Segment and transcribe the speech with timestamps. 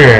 [0.00, 0.16] Balik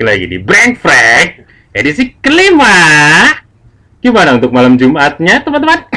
[0.00, 1.44] lagi di Brand Frek
[1.76, 2.72] edisi kelima.
[4.00, 5.89] Gimana untuk malam Jumatnya, teman-teman?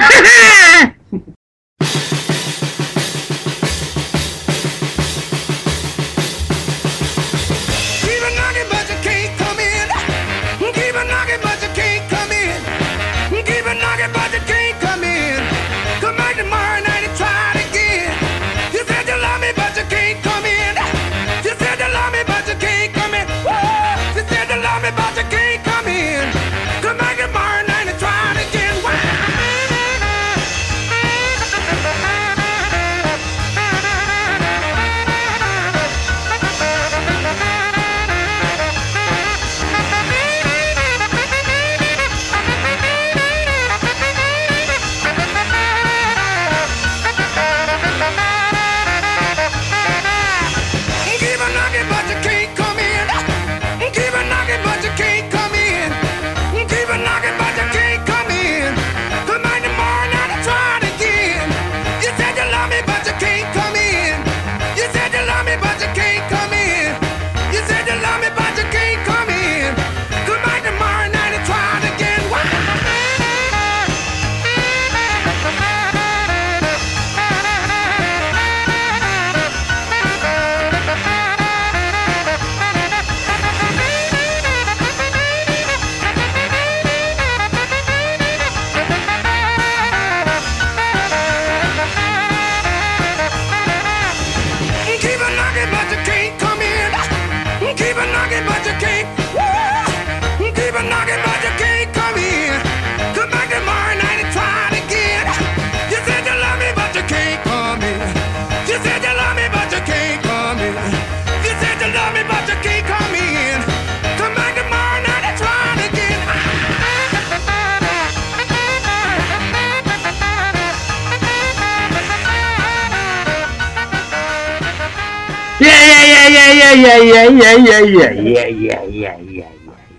[127.14, 129.48] Ya ya ya ya ya ya ya ya ya ya ya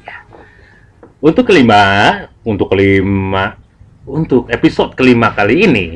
[0.02, 0.16] ya.
[1.22, 1.82] Untuk kelima,
[2.42, 3.54] untuk kelima,
[4.02, 5.88] untuk episode kelima kali ini,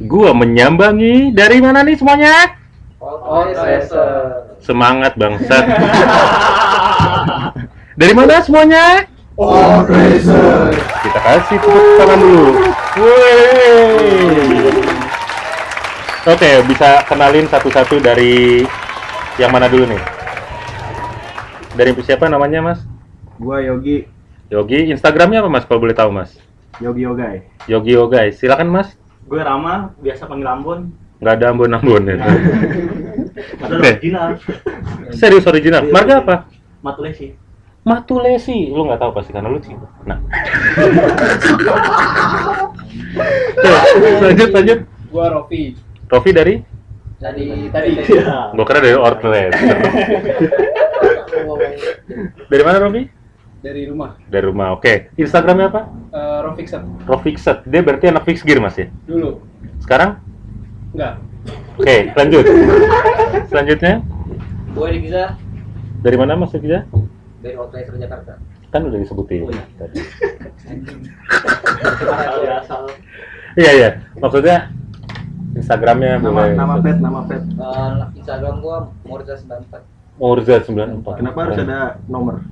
[0.00, 2.56] gua menyambangi dari mana nih semuanya?
[4.64, 5.64] Semangat bangsat.
[8.00, 9.04] dari mana semuanya?
[11.04, 12.48] Kita kasih tepuk tangan dulu.
[16.26, 18.66] Oke, bisa kenalin satu-satu dari
[19.38, 20.02] yang mana dulu nih?
[21.78, 22.80] Dari siapa namanya, Mas?
[23.38, 24.02] Gua Yogi,
[24.50, 25.64] Yogi, Instagramnya apa, Mas?
[25.64, 26.34] Kalau boleh tahu, Mas?
[26.82, 27.46] Yogi Yogai.
[27.70, 28.98] Yogi Yogai, silakan, Mas.
[29.28, 30.90] Gue Rama, biasa panggil Ambon.
[31.18, 32.14] Nggak ada ambon-ambon ya.
[33.58, 33.90] Ada Oke.
[33.98, 34.38] original,
[35.10, 35.82] Serius original.
[35.90, 36.36] Marga apa?
[36.78, 37.34] Matulesi.
[37.82, 38.70] Matulesi.
[38.70, 39.90] Lu nggak tahu pasti karena lu cinta.
[40.06, 40.18] Nah.
[43.58, 43.74] Tuh,
[44.22, 44.78] lanjut, lanjut.
[45.10, 45.74] Gua Rofi
[46.06, 46.54] Rofi dari?
[47.18, 48.54] Dari tadi Iya.
[48.54, 49.50] Gua kira dari Outlet.
[52.48, 53.02] dari mana, Rofi?
[53.58, 54.68] dari rumah Dari rumah.
[54.70, 55.10] Oke.
[55.14, 55.82] Instagramnya apa?
[56.14, 57.58] uh, Rofixet Rofixet.
[57.66, 58.86] Dia berarti anak fix gear, Mas ya?
[59.04, 59.42] dulu
[59.78, 60.22] Sekarang?
[60.94, 61.18] enggak
[61.74, 62.44] Oke, lanjut.
[63.50, 63.98] Selanjutnya
[64.70, 65.34] Gue Riza
[65.98, 66.86] dari mana Mas Riza?
[67.38, 68.38] dari Outlaser Jakarta.
[68.68, 69.62] Kan udah disebutin Oh, iya.
[69.74, 69.96] tadi.
[72.38, 72.62] Ya.
[73.58, 73.88] Iya iya.
[74.16, 74.70] Maksudnya
[75.58, 76.54] Instagramnya Nama boleh.
[76.54, 77.42] nama pet, nama pet.
[77.42, 79.82] Eh, Instagram gua Morza 94.
[80.16, 81.18] Morza 94.
[81.18, 82.46] Kenapa harus ada nomor?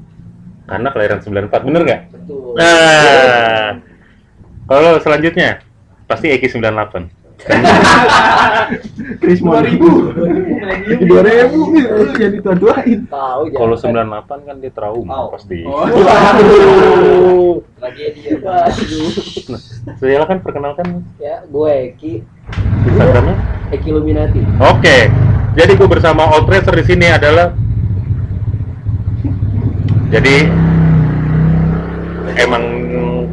[0.66, 2.00] Karena kelahiran 94, bener nggak?
[2.10, 2.58] Betul.
[2.58, 3.78] Nah,
[4.66, 5.62] kalau selanjutnya
[6.04, 7.06] pasti Eki 98.
[9.16, 10.10] Kris mau ribu.
[10.98, 11.60] Dua ribu
[12.10, 13.04] jadi tua tuain.
[13.06, 13.54] Tahu ya.
[13.54, 15.28] Kalau 98 kan dia trauma Oh.
[15.30, 15.62] pasti.
[15.62, 15.86] Oh.
[17.78, 18.40] Tragedi ya.
[18.40, 18.66] Nah,
[19.94, 22.12] silakan perkenalkan Ya, gue Eki,
[22.86, 23.36] Instagramnya.
[23.74, 24.40] Eki Illuminati.
[24.62, 25.10] Oke,
[25.58, 27.50] jadi gue bersama Old Tracer di sini adalah
[30.06, 30.46] jadi
[32.38, 32.64] emang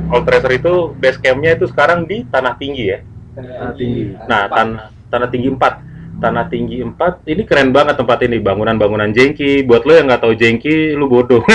[0.10, 3.00] Old Tracer itu base campnya itu sekarang di Tanah Tinggi ya.
[3.34, 4.14] Tanah tinggi.
[4.30, 6.22] Nah, tanah Tanah Tinggi 4.
[6.22, 9.66] Tanah Tinggi 4 ini keren banget tempat ini, bangunan-bangunan jengki.
[9.66, 11.42] Buat lo yang nggak tahu jengki, lu bodoh.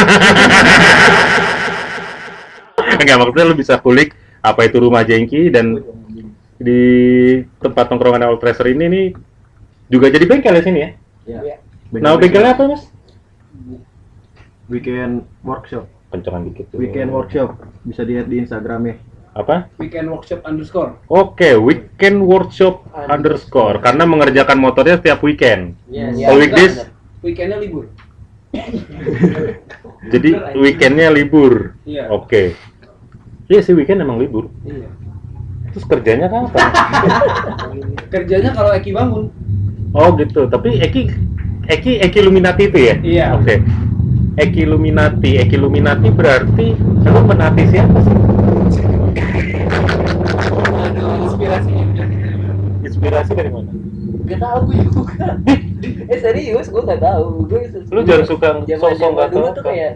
[2.98, 5.82] Enggak, maksudnya lu bisa kulik apa itu rumah jengki dan
[6.58, 6.82] di
[7.62, 9.06] tempat nongkrongan Old Tracer ini nih
[9.88, 10.90] juga jadi bengkel ya sini ya.
[11.24, 11.56] Iya.
[11.94, 12.82] Nama bengkelnya apa mas?
[14.68, 15.88] Weekend workshop.
[16.12, 16.68] Kencangan dikit.
[16.68, 16.82] tuh.
[16.82, 17.56] Weekend workshop
[17.86, 19.00] bisa dilihat di Instagramnya.
[19.32, 19.70] Apa?
[19.78, 20.98] Weekend workshop underscore.
[21.08, 25.78] Oke, weekend workshop underscore karena mengerjakan motornya setiap weekend.
[25.88, 26.18] Yes.
[26.18, 26.74] Kalau weekdays,
[27.18, 27.90] Weekendnya libur.
[30.08, 31.74] jadi weekendnya libur.
[31.82, 32.08] Iya.
[32.14, 32.54] Oke.
[33.48, 34.52] Iya sih weekend emang libur.
[34.62, 34.88] Iya.
[35.78, 36.66] Terus kerjanya kapan?
[38.18, 39.30] Kerjanya kalau Eki bangun.
[39.94, 40.50] oh gitu.
[40.50, 41.06] Tapi Eki
[41.70, 42.94] Eki Eki Illuminati itu ya?
[42.98, 43.26] Iya.
[43.38, 43.62] Oke.
[44.34, 46.74] Eki Illuminati, Eki Illuminati berarti
[47.06, 48.16] lu menati siapa sih?
[51.22, 51.70] Inspirasi.
[52.82, 53.70] Inspirasi dari mana?
[54.26, 55.38] Gak tau gue juga.
[56.10, 57.22] eh serius, gue gak tau.
[57.46, 59.92] Gue Lu jangan suka sosok nggak dulu tahu tuh kayak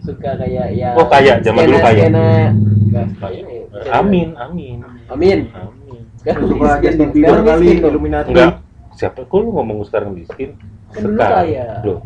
[0.00, 0.96] suka kayak ya.
[0.96, 2.08] Oh, kayak, zaman dulu kayak.
[2.08, 2.52] skena-
[2.88, 3.55] nggak Kayak, skena ya.
[3.92, 4.78] Amin, amin.
[5.12, 5.38] Amin.
[5.52, 6.02] Amin.
[6.16, 7.12] Sekarang Justin dong.
[7.12, 7.68] Bieber Sekarang kali.
[7.78, 8.30] Illuminati.
[8.32, 8.52] Enggak.
[8.96, 9.20] Siapa?
[9.28, 10.56] Kok lu ngomong sekarang miskin?
[10.90, 11.66] Kan dulu kaya.
[11.84, 12.00] Loh.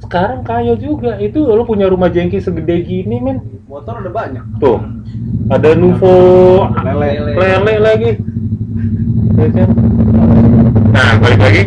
[0.00, 1.20] Sekarang kaya juga.
[1.20, 3.38] Itu lu punya rumah jengki segede gini, men.
[3.68, 4.44] Motor udah banyak.
[4.58, 4.80] Tuh.
[5.52, 6.16] Ada Nuvo
[6.80, 7.36] Lele.
[7.36, 8.10] lele lagi.
[9.34, 9.70] Ya kan?
[10.94, 11.62] Nah, balik lagi.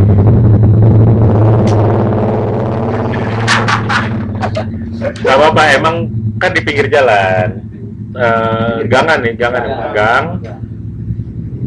[4.98, 5.96] Gak apa-apa, emang
[6.40, 7.67] kan di pinggir jalan.
[8.15, 9.75] Eh, gangan nih, gangan Ya.
[9.92, 10.25] gang.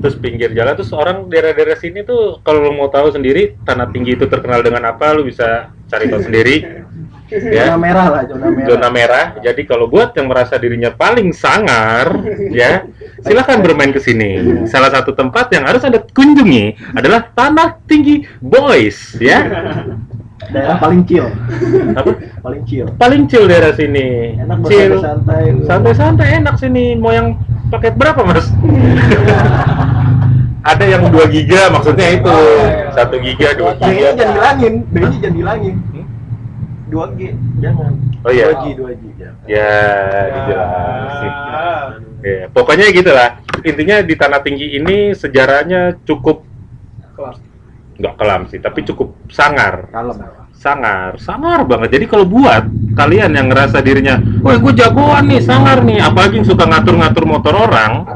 [0.01, 4.17] Terus pinggir jalan, terus orang daerah-daerah sini tuh kalau lo mau tahu sendiri tanah tinggi
[4.17, 6.57] itu terkenal dengan apa, lu bisa cari tahu sendiri.
[7.31, 8.67] Zona ya merah lah, zona merah.
[8.67, 9.27] zona merah.
[9.39, 12.11] Jadi kalau buat yang merasa dirinya paling sangar,
[12.51, 12.83] ya
[13.23, 14.67] silakan bermain ke sini.
[14.67, 19.47] Salah satu tempat yang harus anda kunjungi adalah Tanah Tinggi Boys, ya.
[20.49, 21.29] Daerah paling chill.
[21.93, 22.11] Apa?
[22.41, 22.89] Paling chill.
[22.97, 24.41] Paling chill daerah sini.
[24.41, 24.97] Enak Chill.
[24.97, 25.53] santai.
[25.69, 26.97] Santai-santai enak sini.
[26.97, 27.37] Mau yang
[27.69, 28.49] paket berapa, Mas?
[30.61, 32.37] Ada yang 2 giga maksudnya itu.
[32.93, 34.09] 1 giga, 2 Yang ini giga.
[34.13, 35.77] jangan hilangin, B-nya jangan hilangin.
[36.91, 37.21] 2G,
[37.63, 37.91] jangan.
[38.27, 38.45] Oh iya.
[38.51, 39.03] 2G, 2G.
[39.17, 39.47] jangan.
[39.47, 39.73] Ya,
[40.27, 41.33] dijelasin.
[42.21, 43.29] Ya, pokoknya gitulah.
[43.63, 46.43] Intinya di tanah tinggi ini sejarahnya cukup
[47.15, 47.39] Kelas.
[48.01, 50.17] Nggak kelam sih, tapi cukup sangar, Kalem.
[50.57, 52.01] sangar, sangar banget.
[52.01, 52.65] Jadi kalau buat
[52.97, 57.55] kalian yang ngerasa dirinya, wah gue jagoan nih, sangar nih, apalagi yang suka ngatur-ngatur motor
[57.55, 58.09] orang,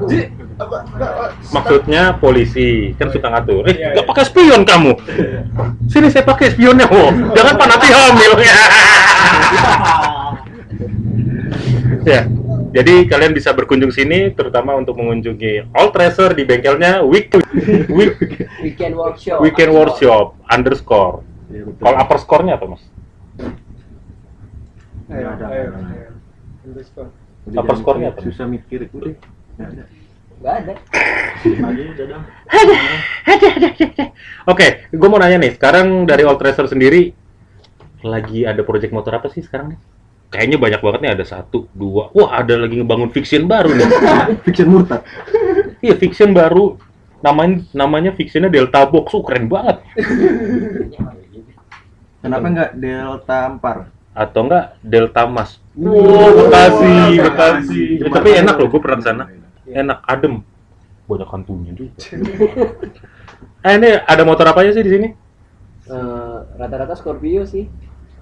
[1.52, 3.68] maksudnya polisi kan suka ngatur.
[3.68, 4.10] Eh, Iya, nggak iya.
[4.10, 4.92] pakai spion kamu?
[5.92, 8.32] Sini saya pakai spionnya, oh, jangan panati hamil.
[12.08, 12.20] ya,
[12.74, 17.30] jadi kalian bisa berkunjung sini, terutama untuk mengunjungi All Tracer di bengkelnya Week
[17.86, 18.18] Week
[18.66, 19.38] Weekend workshop.
[19.38, 21.22] Weekend Workshop underscore.
[21.54, 21.82] Iya, betul.
[21.86, 22.82] Kalau upper score-nya apa, Mas?
[25.06, 25.78] Ayo, ada, ayo, ada.
[25.86, 26.10] ayo.
[26.66, 27.10] Underscore.
[27.54, 28.18] Upper score-nya apa?
[28.26, 29.14] Susah mikir, udah.
[29.54, 29.84] Nggak ada.
[30.42, 30.74] Gak ada.
[31.62, 32.24] Maju udah dong.
[34.50, 35.54] Oke, gue mau nanya nih.
[35.54, 37.14] Sekarang dari All Tracer sendiri
[38.04, 39.78] lagi ada project motor apa sih sekarang nih?
[40.34, 41.12] Kayaknya banyak banget nih.
[41.14, 42.10] Ada satu, dua.
[42.10, 43.86] Wah, ada lagi ngebangun fiction baru nih.
[44.50, 45.06] Fiction murtad.
[45.78, 46.74] Iya, fiction baru.
[47.22, 49.14] Namanya namanya fictionnya Delta Box.
[49.14, 49.78] Oh, keren banget.
[52.18, 53.94] Kenapa nggak Delta Ampar?
[54.10, 55.62] Atau enggak Delta Mas.
[55.78, 57.82] Wow, Bekasi, Bekasi.
[58.02, 59.24] Eh, tapi enak loh, gue pernah ke sana.
[59.66, 60.42] Enak, adem.
[61.04, 61.94] Banyak hantunya juga.
[63.66, 65.08] eh, ini ada motor apa aja sih di sini?
[65.84, 67.68] Eh, rata-rata Scorpio sih.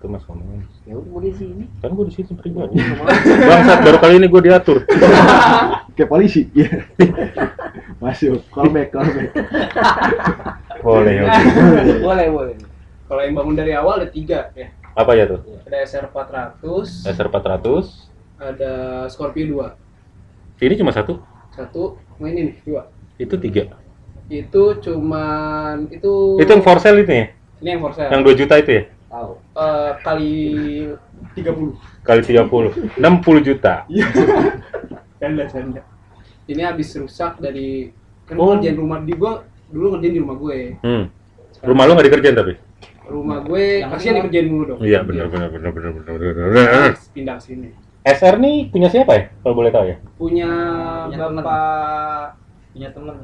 [0.02, 0.66] Tuh Mas ngomongin.
[0.82, 1.64] Ya udah gue di sini.
[1.78, 2.74] Kan gue di sini pribadi.
[3.22, 4.82] Bangsat baru kali ini gue diatur.
[5.96, 6.50] Kayak polisi.
[6.50, 6.90] Iya.
[8.02, 8.42] Masuk.
[8.50, 9.30] Callback, callback.
[10.82, 11.42] Boleh, oke.
[12.02, 12.56] boleh, boleh.
[13.06, 14.74] Kalau yang bangun dari awal ada tiga ya.
[14.98, 15.38] Apa ya tuh?
[15.70, 18.10] Ada SR 400, SR 400.
[18.42, 18.72] ada
[19.06, 19.70] Scorpio
[20.58, 20.66] 2.
[20.66, 21.22] Ini cuma satu.
[21.54, 22.90] Satu, mau ini nih, dua.
[23.22, 23.70] Itu tiga.
[24.26, 27.26] Itu cuman itu Itu yang for sale itu ya?
[27.62, 28.10] ini yang for sale.
[28.10, 28.82] Yang 2 juta itu ya?
[29.06, 29.32] Tahu.
[29.52, 30.32] Eh, kali
[31.36, 31.76] 30.
[32.00, 32.72] Kali 30.
[32.96, 33.84] 60 juta.
[35.20, 35.82] Canda, canda.
[36.48, 37.92] Ini habis rusak dari
[38.24, 38.56] kan Oh.
[38.56, 40.58] ngerjain rumah di gua dulu ngerjain di rumah gue.
[40.80, 41.04] Hmm.
[41.62, 42.52] Rumah lu nggak dikerjain tapi?
[43.06, 44.78] Rumah gue kasihan dikerjain dulu dong.
[44.80, 46.92] Iya, benar benar benar benar benar benar.
[47.12, 47.68] Pindah ke sini.
[48.02, 49.24] SR nih punya siapa ya?
[49.44, 49.96] Kalau boleh tahu ya?
[50.18, 50.50] Punya
[51.06, 51.42] Punya temen.
[51.44, 52.26] Bapak
[52.72, 53.14] Punya temen.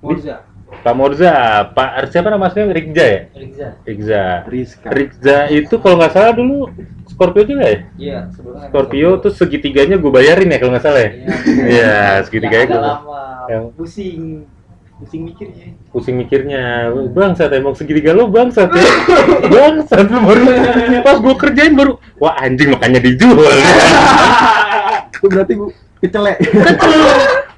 [0.00, 0.36] Morza.
[0.70, 1.32] Pak Morza,
[1.66, 2.70] Pak siapa nama aslinya?
[2.70, 3.20] Rikja ya?
[3.34, 3.68] Riza.
[3.82, 4.22] Rikza.
[4.46, 4.88] Rizka.
[4.88, 6.70] Rikza itu kalau nggak salah dulu
[7.04, 7.78] Scorpio juga ya?
[7.98, 8.70] Iya, sebelumnya.
[8.70, 11.10] Scorpio tuh segitiganya gue bayarin ya kalau nggak salah ya?
[11.44, 13.22] Iya, segitiganya Yang agak gue lama.
[13.46, 14.22] yang Pusing.
[14.96, 15.66] Pusing mikirnya.
[15.88, 16.62] pusing mikirnya
[17.08, 18.84] bangsat emang segitiga lo bangsat ya
[19.48, 20.44] bangsat lu baru
[21.00, 23.40] pas gue kerjain baru wah anjing makanya dijual
[25.08, 26.36] Itu berarti bu Kecelek.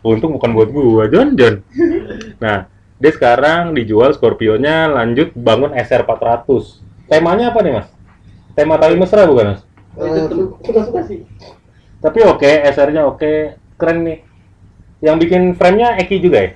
[0.02, 1.62] Untung bukan buat gua, John John.
[2.38, 2.66] Nah,
[3.02, 6.78] dia sekarang dijual Scorpio-nya lanjut bangun SR 400.
[7.10, 7.88] Temanya apa nih, Mas?
[8.54, 9.60] Tema tali mesra bukan, Mas?
[9.98, 11.26] Su- Suka-suka sih.
[11.98, 14.18] Tapi oke, SR-nya oke, keren nih.
[15.02, 16.50] Yang bikin frame-nya Eki juga ya?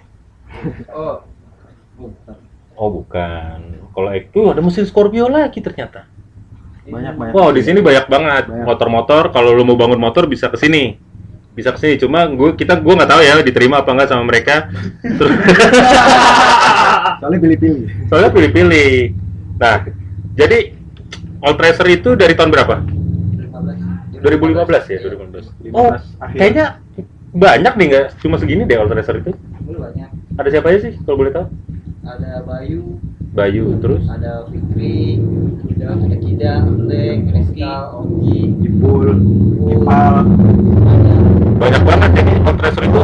[0.94, 1.26] Oh,
[2.76, 3.58] Oh, bukan.
[3.90, 6.06] Kalau Eki, tuh ada mesin Scorpio lagi ternyata.
[6.86, 7.32] Banyak banyak.
[7.34, 9.34] Wow, di sini banyak banget motor-motor.
[9.34, 10.94] Kalau lu mau bangun motor bisa ke sini.
[11.56, 11.94] Bisa ke sini.
[11.96, 14.68] Cuma gue kita gua nggak tahu ya diterima apa enggak sama mereka.
[15.00, 15.32] Terus
[17.20, 17.84] Soalnya pilih-pilih.
[18.12, 18.92] soalnya pilih-pilih.
[19.56, 19.76] Nah,
[20.36, 20.58] jadi
[21.40, 22.76] All Tracer itu dari tahun berapa?
[24.20, 25.72] 2015 ya, 2015.
[25.72, 26.36] Oh, 15 akhir.
[26.36, 26.66] kayaknya
[27.32, 29.32] banyak nih nggak cuma segini deh All Tracer itu.
[29.64, 30.08] Banyak.
[30.36, 31.46] Ada siapa aja sih kalau boleh tahu?
[32.02, 33.00] Ada Bayu,
[33.36, 35.20] Bayu terus ada Fikri,
[35.76, 36.54] ada Kida,
[36.88, 37.60] Leng, Rizky,
[37.92, 39.12] Ogi, Ipul,
[39.76, 40.24] Ipal.
[40.88, 41.14] ada
[41.60, 43.02] banyak banget jadi All Tracer itu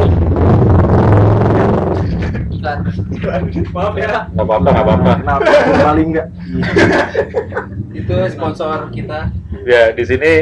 [2.63, 2.79] iklan.
[3.75, 4.25] maaf ya.
[4.31, 5.11] nggak apa-apa nggak apa-apa.
[5.19, 5.49] Kenapa?
[5.83, 6.27] Paling enggak.
[7.99, 9.29] Itu sponsor kita.
[9.67, 10.33] Ya di sini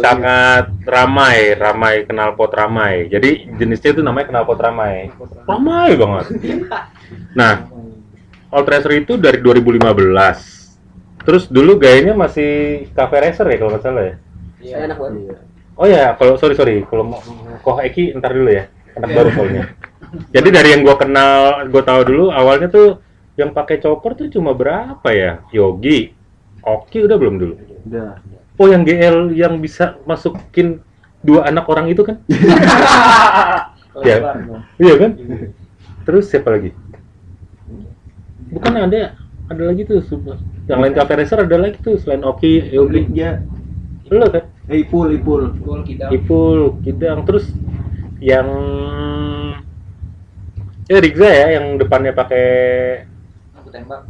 [0.00, 3.06] sangat ramai, ramai knalpot ramai.
[3.10, 5.12] Jadi jenisnya itu namanya knalpot ramai.
[5.46, 6.26] Ramai banget.
[7.38, 7.70] Nah,
[8.50, 11.22] All Tracer itu dari 2015.
[11.22, 14.14] Terus dulu gayanya masih cafe racer ya kalau nggak salah ya.
[14.60, 15.38] Iya, enak banget.
[15.78, 17.20] Oh ya, kalau sorry sorry, kalau mau
[17.64, 19.64] Koh Eki ntar dulu ya, anak baru soalnya.
[20.34, 23.00] Jadi dari yang gua kenal, gua tahu dulu awalnya tuh
[23.38, 25.40] yang pakai chopper tuh cuma berapa ya?
[25.54, 26.12] Yogi,
[26.60, 27.54] Oki udah belum dulu?
[27.88, 28.20] Udah.
[28.60, 30.84] Oh yang GL yang bisa masukin
[31.24, 32.20] dua anak orang itu kan?
[34.08, 34.36] ya,
[34.76, 35.10] iya kan?
[36.04, 36.76] Terus siapa lagi?
[38.50, 39.14] Bukan ada,
[39.46, 40.02] ada lagi tuh.
[40.02, 40.38] sumpah.
[40.66, 43.06] Yang lain cafe racer ada lagi tuh selain Oki, Yogi.
[43.12, 43.42] Ya.
[44.06, 44.46] Lo kan?
[44.66, 45.54] Eh, Ipul, Ipul.
[45.58, 46.10] Gol kita.
[46.10, 47.50] Ipul, Kidang, terus
[48.18, 48.46] yang
[50.86, 52.46] ya Rigza ya yang depannya pakai
[53.56, 54.02] Aku tembak.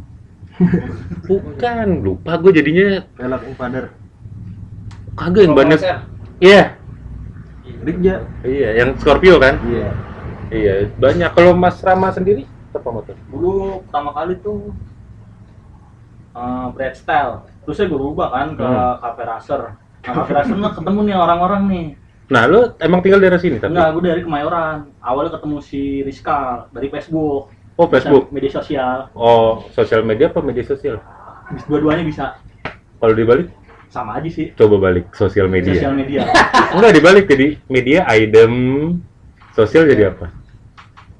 [1.29, 3.85] bukan lupa gue jadinya Velg Invader.
[5.11, 5.97] kagak yang bannya Konser.
[6.39, 6.63] iya
[7.81, 8.15] Rigja.
[8.41, 9.89] iya yang Scorpio kan Iya.
[10.49, 14.71] iya banyak kalau Mas Rama sendiri apa motor Dulu pertama kali tuh
[16.33, 17.45] uh, bread style.
[17.61, 18.97] Terus saya berubah kan ke Hmm.
[18.99, 19.61] cafe racer.
[20.01, 21.87] Nah, cafe racer mah ketemu nih orang-orang nih.
[22.27, 24.87] nah lo emang tinggal daerah sini tapi Enggak, gue dari Kemayoran.
[24.97, 27.51] Awalnya ketemu si Rizka dari Facebook.
[27.73, 29.11] oh Facebook Media sosial.
[29.11, 30.95] oh sosial media apa media sosial
[31.65, 32.39] Dua-duanya bisa
[32.97, 33.51] kalau dibalik
[33.87, 34.47] sama aja sih.
[34.53, 36.23] coba balik sosial media Sosial media.
[36.71, 38.51] enggak dibalik jadi media item
[39.51, 40.31] sosial jadi apa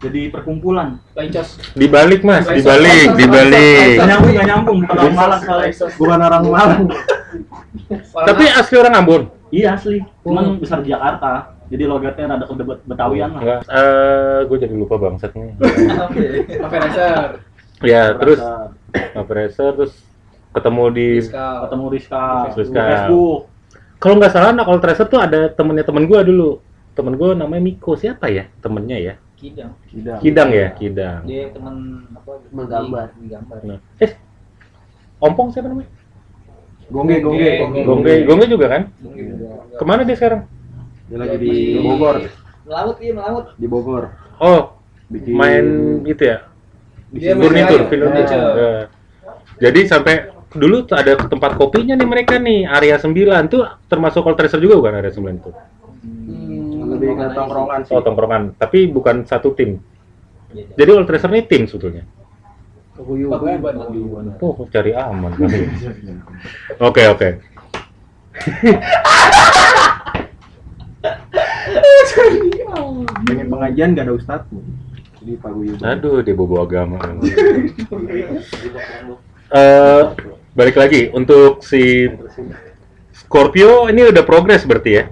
[0.01, 0.98] Jadi perkumpulan.
[1.13, 1.62] Lancos.
[1.77, 4.77] dibalik mas dibalik dibalik Gak nyambung, gak nyambung.
[4.81, 5.72] Bukan orang Malang soalnya.
[5.96, 6.84] Bukan orang Malang.
[8.25, 10.00] tapi asli orang Ambon Iya asli.
[10.24, 11.53] Cuman besar di Jakarta.
[11.72, 13.39] Jadi logatnya rada Bet- Betawian lah.
[13.39, 15.55] Enggak, eh gue jadi lupa bangsat nih.
[16.63, 17.27] Cafe Racer.
[17.81, 18.39] ya, terus
[19.15, 19.93] racer terus
[20.51, 21.55] ketemu di Fiskal.
[21.65, 22.75] ketemu Rizka, Rizka.
[22.75, 23.39] di Facebook.
[23.98, 26.60] kalau nggak salah anak All Tracer tuh ada temennya temen gue dulu.
[26.91, 28.51] Temen gue namanya Miko siapa ya?
[28.60, 29.13] Temennya ya?
[29.41, 29.71] Kidang.
[29.89, 30.17] Tidak.
[30.21, 31.19] Kidang ya, Kidang.
[31.25, 32.31] Dia teman apa?
[32.53, 33.07] Menggambar.
[33.17, 33.57] Di gambar.
[33.65, 34.12] Nah, eh,
[35.21, 35.89] Ompong siapa namanya?
[36.93, 37.51] Gongge, gongge.
[37.62, 37.81] Gongge.
[37.86, 38.81] Gongge, Gongge juga kan?
[39.01, 39.45] Mungkin juga.
[39.77, 40.41] Ke mana dia sekarang?
[41.10, 42.15] Dia lagi di Bogor.
[42.65, 43.45] Melaut dia melaut.
[43.57, 44.03] Di Bogor.
[44.41, 44.77] Oh,
[45.12, 45.65] Bikin main
[46.07, 46.38] gitu ya?
[47.12, 48.07] Dia Furnitur, furnitur.
[48.07, 48.43] furniture.
[48.55, 48.71] Ya.
[49.67, 53.12] Jadi sampai dulu tuh ada tempat kopinya nih mereka nih, area 9
[53.51, 55.53] tuh termasuk All Tracer juga bukan area 9 tuh?
[57.01, 57.93] Lebih ke tongkrongan sih.
[57.98, 59.81] Oh, tongkrongan, tapi bukan satu tim.
[60.53, 60.70] Iya.
[60.77, 62.05] Jadi All Tracer ini tim sebetulnya.
[62.93, 64.38] Paguyuban.
[64.38, 65.34] Oh, cari aman.
[66.88, 67.29] Oke, oke.
[73.25, 74.62] Pengen pengajian gak ada ustadznya.
[75.17, 75.81] Jadi paguyuban.
[75.81, 77.01] Aduh, dia bobo agama.
[79.51, 80.03] Eh,
[80.55, 82.08] balik lagi untuk si
[83.12, 85.12] Scorpio ini udah progres berarti ya?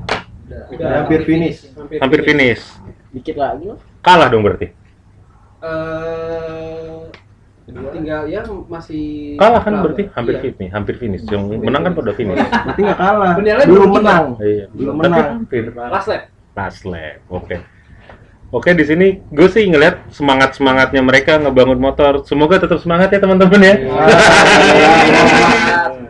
[0.70, 1.66] Udah hampir finish.
[1.98, 2.62] Hampir finish.
[3.10, 3.80] Dikit lagi lah.
[4.00, 4.70] Kalah dong berarti.
[5.60, 6.98] Eh,
[7.92, 10.42] tinggal ya masih Kalah kan berarti hampir Iya.
[10.48, 11.22] finish, hampir finish.
[11.26, 12.38] Yang menang kan pada finish.
[12.66, 13.34] Berarti gak kalah.
[13.36, 14.26] Belum belum menang.
[14.40, 15.28] Iya, Belum Tapi menang.
[15.36, 15.64] hampir.
[15.74, 16.22] Last lap.
[16.56, 17.18] Last lap.
[17.28, 17.56] Oke.
[18.50, 22.26] Oke, di sini gue sih ngeliat semangat semangatnya mereka ngebangun motor.
[22.26, 23.76] Semoga tetap semangat ya teman-teman ya.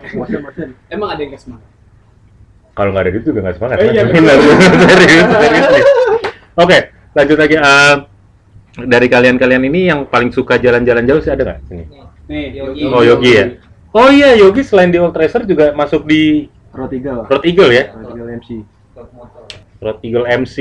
[0.10, 0.70] Bosen, bosen.
[0.88, 1.68] Emang ada yang gak semangat?
[2.80, 3.78] Kalau nggak ada gitu juga nggak semangat.
[3.84, 4.24] Eh, iya, betul.
[4.88, 5.84] serius, serius nih.
[6.56, 6.78] Oke,
[7.12, 7.56] lanjut lagi.
[7.60, 7.96] Eh,
[8.88, 11.84] dari kalian-kalian ini yang paling suka jalan-jalan jauh sih ada nggak sini?
[12.32, 12.82] Nih, Yogi.
[12.88, 13.46] Oh Yogi ya.
[13.92, 17.28] Oh iya Yogi selain di Old Tracer juga masuk di Road Eagle.
[17.28, 17.84] Road Eagle ya.
[17.92, 18.50] Road Eagle MC.
[19.84, 20.58] Road Eagle MC.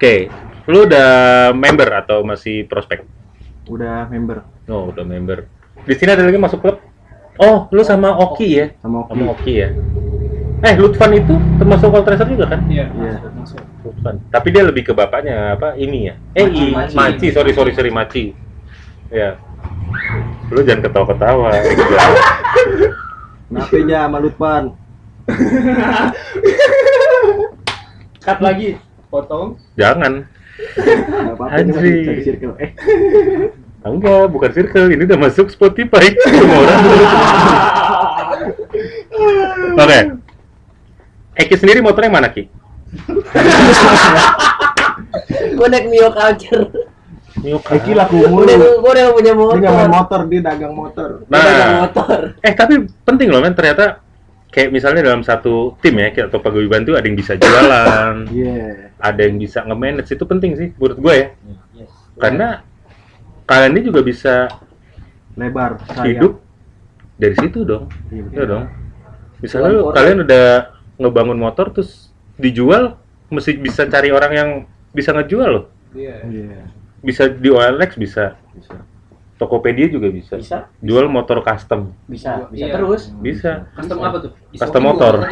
[0.00, 0.32] Oke,
[0.64, 1.10] lu udah
[1.52, 3.04] member atau masih prospek?
[3.68, 5.44] Udah member Oh, udah member.
[5.84, 6.78] Di sini ada lagi masuk klub?
[7.36, 8.66] Oh, lu sama Oki ya?
[8.80, 9.10] sama Oki.
[9.12, 9.68] Sama Oki ya?
[10.60, 12.60] Eh, Lutfan itu termasuk call tracer juga kan?
[12.68, 13.16] Iya, Iya.
[13.16, 13.60] masuk, masuk.
[13.80, 14.14] Lutfan.
[14.28, 15.72] Tapi dia lebih ke bapaknya apa?
[15.72, 16.14] Ini ya?
[16.34, 16.94] Eh, Maci, i- Maci.
[16.94, 17.26] Maci.
[17.32, 18.36] Sorry, sorry, sorry, Maci.
[19.08, 19.40] Ya.
[20.48, 21.48] Lu jangan ketawa-ketawa.
[23.50, 24.62] Aja sama Lutfan?
[28.20, 28.76] Cut lagi,
[29.08, 29.56] potong.
[29.74, 30.28] jangan.
[32.20, 32.54] Circle.
[32.60, 32.70] Eh,
[33.80, 34.92] Enggak, bukan circle.
[34.92, 36.12] Ini udah masuk Spotify.
[36.20, 36.80] Semua orang.
[39.80, 39.98] Oke.
[41.32, 42.44] Eki sendiri motornya mana, Ki?
[45.50, 46.64] Gue naik Mio Culture.
[47.40, 48.44] Eki laku mulu.
[48.44, 49.54] Gue udah punya motor.
[49.56, 51.08] Dia main motor, dia dagang motor.
[51.22, 52.18] Dia dagang Nah, motor.
[52.40, 54.02] eh tapi penting loh men ternyata
[54.50, 58.90] kayak misalnya dalam satu tim ya kayak atau paguyuban tuh ada yang bisa jualan, Iya.
[58.98, 61.26] ada yang bisa nge-manage itu penting sih menurut gue ya.
[61.78, 61.90] Yes.
[62.18, 62.46] Karena
[63.46, 64.34] kalian ini juga bisa
[65.32, 65.78] Lebar.
[66.02, 66.42] hidup
[67.14, 67.86] dari situ dong.
[68.10, 68.64] Iya, Iya dong.
[69.40, 70.44] Misalnya lu, kalian udah
[71.00, 73.00] ngebangun motor terus dijual
[73.32, 74.50] mesti bisa cari orang yang
[74.92, 75.64] bisa ngejual loh.
[75.96, 76.20] Iya.
[76.28, 76.68] Iya.
[77.00, 78.76] Bisa di OLX bisa, Bisa.
[79.40, 80.36] Tokopedia juga bisa.
[80.36, 80.68] Bisa.
[80.84, 81.96] Jual motor custom.
[82.04, 82.76] Bisa, bisa Iya.
[82.76, 83.08] terus.
[83.24, 83.72] Bisa.
[83.72, 84.32] Custom apa tuh?
[84.52, 85.14] Custom motor.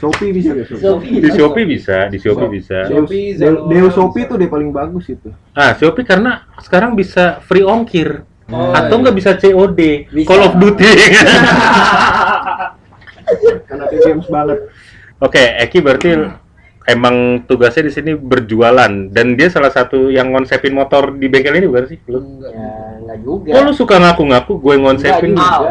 [0.00, 1.24] Shopee bisa gak Shopee?
[1.24, 2.84] Di Shopee bisa, di Shopee bisa.
[2.84, 3.88] Shopee, Deo, bisa.
[3.96, 5.32] Shopee tuh dia paling bagus itu.
[5.56, 8.28] Ah, Shopee karena sekarang bisa free ongkir.
[8.52, 9.02] Oh, atau iya.
[9.08, 9.80] nggak bisa COD,
[10.12, 10.28] Bisa.
[10.28, 10.84] Call of Duty.
[13.64, 14.58] Karena games banget.
[15.18, 16.10] Oke, Eki berarti
[16.84, 21.64] emang tugasnya di sini berjualan dan dia salah satu yang ngonsepin motor di bengkel ini
[21.64, 21.96] bukan sih?
[22.04, 22.20] Lu?
[22.42, 22.68] Ya,
[23.00, 23.50] enggak juga.
[23.50, 25.32] Kok lu suka ngaku-ngaku gue ngonsepin?
[25.32, 25.70] Enggak juga.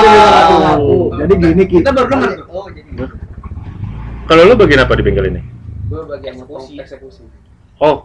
[0.00, 0.58] Bilang aku Oh.
[0.58, 0.96] ngaku.
[1.14, 2.30] Jadi gini Kita baru dengar.
[2.48, 2.90] Oh, jadi
[4.24, 5.42] Kalau lu bagian apa di bengkel ini?
[5.84, 6.72] gue bagian Eksekusi.
[6.74, 7.22] eksekusi.
[7.22, 7.78] Eksekusi.
[7.78, 7.96] Oh,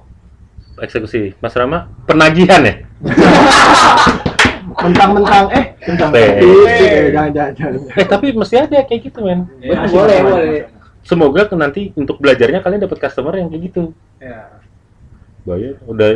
[0.78, 1.22] eksekusi.
[1.38, 2.76] Mas Rama, penagihan ya?
[4.82, 6.30] mentang-mentang eh mentang eh
[7.10, 7.74] jangan jangan jangan.
[7.92, 9.48] Eh, tapi mesti ada kayak gitu, men.
[9.60, 10.62] Ya, boleh, boleh.
[11.02, 13.92] Semoga ke- nanti untuk belajarnya kalian dapat customer yang kayak gitu.
[14.18, 14.62] Ya.
[15.42, 16.10] Bayar, udah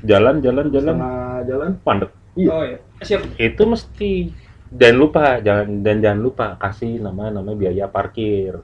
[0.00, 1.70] jalan, jalan, jalan, Setengah jalan.
[1.80, 2.10] pandek.
[2.34, 2.50] Iya.
[2.50, 2.78] Oh iya.
[2.98, 3.20] Siap.
[3.36, 4.12] itu mesti
[4.66, 8.56] dan lupa jangan dan jangan lupa kasih nama nama biaya parkir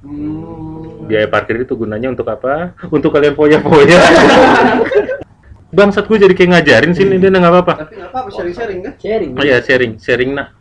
[0.00, 1.06] Hmm.
[1.06, 3.98] biaya parkir itu gunanya untuk apa untuk kalian foya foya
[5.72, 8.92] bangsat gue jadi kayak ngajarin sini dia nggak apa apa Tapi nggak apa-apa sharing-sharing kan?
[9.00, 9.30] Sharing.
[9.34, 10.52] oh ya sharing sharing nak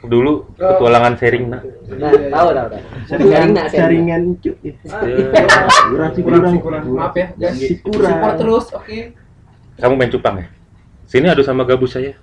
[0.00, 1.62] dulu petualangan sharing nak
[1.96, 2.82] Nah, tahu tahu tahu.
[3.08, 4.50] Sharingan sharingan cu.
[4.60, 4.74] Ya.
[5.88, 6.22] Kurang sih
[6.60, 6.82] Kurang.
[6.92, 7.56] Maaf ya, guys.
[7.58, 8.10] Si kurang.
[8.18, 8.98] Support terus, oke.
[9.76, 10.46] kamu main cupang ya
[11.06, 12.18] sini adu sama gabus saya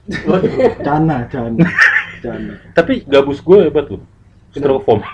[0.83, 1.63] Cana, cana.
[2.19, 2.53] Cana.
[2.75, 4.03] tapi gabus gue hebat loh
[4.51, 4.99] styrofoam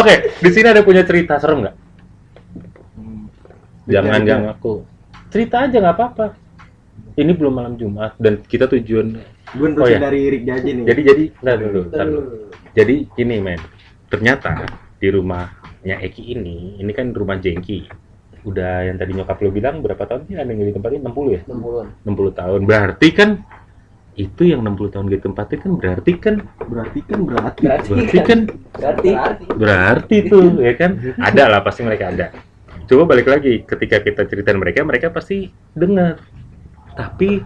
[0.00, 1.76] oke di sini ada punya cerita serem nggak
[3.86, 4.72] jangan jangan aku
[5.28, 6.26] cerita aja nggak apa-apa
[7.16, 10.02] ini belum malam Jumat dan kita tujuan Gue Oh, iya.
[10.02, 10.84] dari Rick Jaji nih.
[10.84, 12.20] jadi jadi nah, dulu, ntar dulu.
[12.74, 13.62] jadi gini men
[14.06, 17.86] ternyata di rumahnya Eki ini ini kan rumah Jengki
[18.42, 21.86] udah yang tadi nyokap lo bilang berapa tahun sih ada yang ditempatin 60 ya 60-an.
[22.04, 23.30] 60 tahun berarti kan
[24.16, 27.62] itu yang 60 tahun ditempatin kan berarti kan berarti kan berarti.
[27.62, 28.38] Berarti berarti kan
[28.72, 29.08] Berarti.
[29.54, 32.26] berarti tuh ya kan ada lah pasti mereka ada
[32.86, 36.22] coba balik lagi ketika kita ceritain mereka mereka pasti dengar
[36.94, 37.42] tapi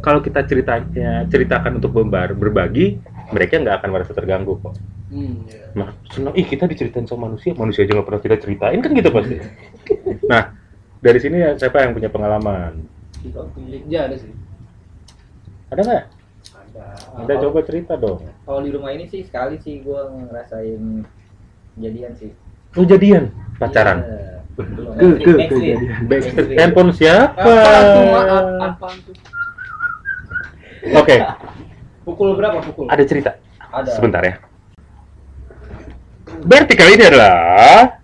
[0.00, 2.96] kalau kita ceritanya ceritakan untuk membar- berbagi
[3.28, 4.74] mereka nggak akan merasa terganggu kok
[5.10, 5.74] Hmm, iya.
[5.74, 9.10] nah senang ih kita diceritain sama manusia manusia aja nggak pernah kita ceritain kan gitu
[9.10, 9.42] pasti
[10.30, 10.54] nah
[10.96, 12.86] dari sini ya, siapa yang punya pengalaman
[13.84, 14.30] Ya ada sih.
[15.66, 16.04] ada nggak
[16.70, 16.84] Ada.
[17.20, 21.02] ada coba cerita dong Kalau di rumah ini sih sekali sih gue ngerasain
[21.74, 22.30] jadian sih.
[22.72, 24.39] oh jadian pacaran Iya.
[24.56, 25.78] Ke ke kejadian.
[26.10, 27.54] Backstreet handphone siapa?
[30.96, 31.16] Oke.
[32.04, 32.88] Pukul berapa pukul?
[32.88, 33.36] ada cerita.
[33.70, 33.90] Ada.
[33.94, 34.34] sebentar ya.
[36.42, 38.00] Berarti kali ini adalah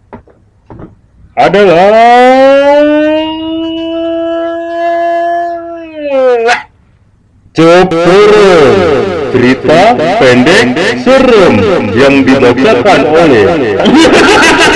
[1.34, 1.90] adalah
[7.56, 8.52] Coporo
[9.32, 11.54] cerita pendek serem
[11.96, 13.44] yang dibacakan oleh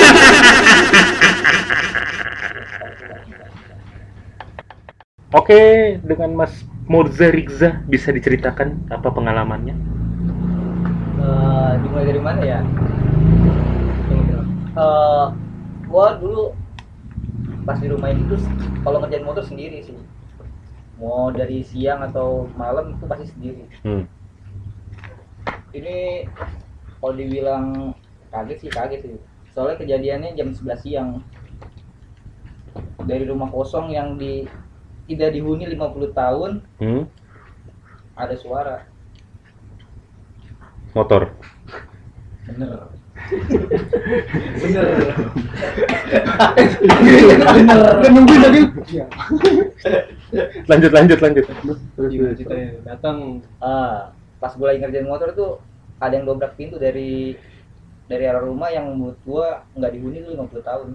[5.31, 9.75] Oke, dengan Mas Morza Rigza bisa diceritakan apa pengalamannya?
[11.23, 12.59] Eh, dimulai dari mana ya?
[14.75, 15.25] Eh,
[15.87, 16.51] gua dulu
[17.63, 18.43] pas di rumah ini tuh
[18.83, 19.95] kalau ngerjain motor sendiri sih.
[20.99, 23.63] Mau dari siang atau malam itu pasti sendiri.
[23.87, 24.03] Hmm.
[25.71, 26.27] Ini
[26.99, 27.95] kalau dibilang
[28.35, 29.15] kaget sih kaget sih
[29.51, 31.09] soalnya kejadiannya jam 11 siang
[33.03, 34.47] dari rumah kosong yang di
[35.09, 37.03] tidak dihuni 50 tahun Hmm?
[38.13, 38.85] ada suara
[40.91, 41.31] Motor.
[42.45, 42.91] bener
[48.01, 48.61] Udah nungguin lagi.
[50.67, 51.45] Lanjut lanjut lanjut.
[51.97, 52.67] Gimana ceritanya?
[52.87, 54.11] Datang ah
[54.41, 55.51] pas gue lagi ngerjain motor tuh
[56.01, 57.37] ada yang dobrak pintu dari
[58.09, 60.87] dari arah rumah yang menurut gua nggak dihuni tuh 50 tahun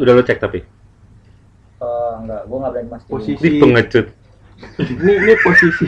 [0.00, 0.64] Udah lo cek tapi.
[1.82, 4.06] Eh, enggak gua nggak berani mastiin Posisi Di pengecut.
[4.78, 5.84] ini ini posisi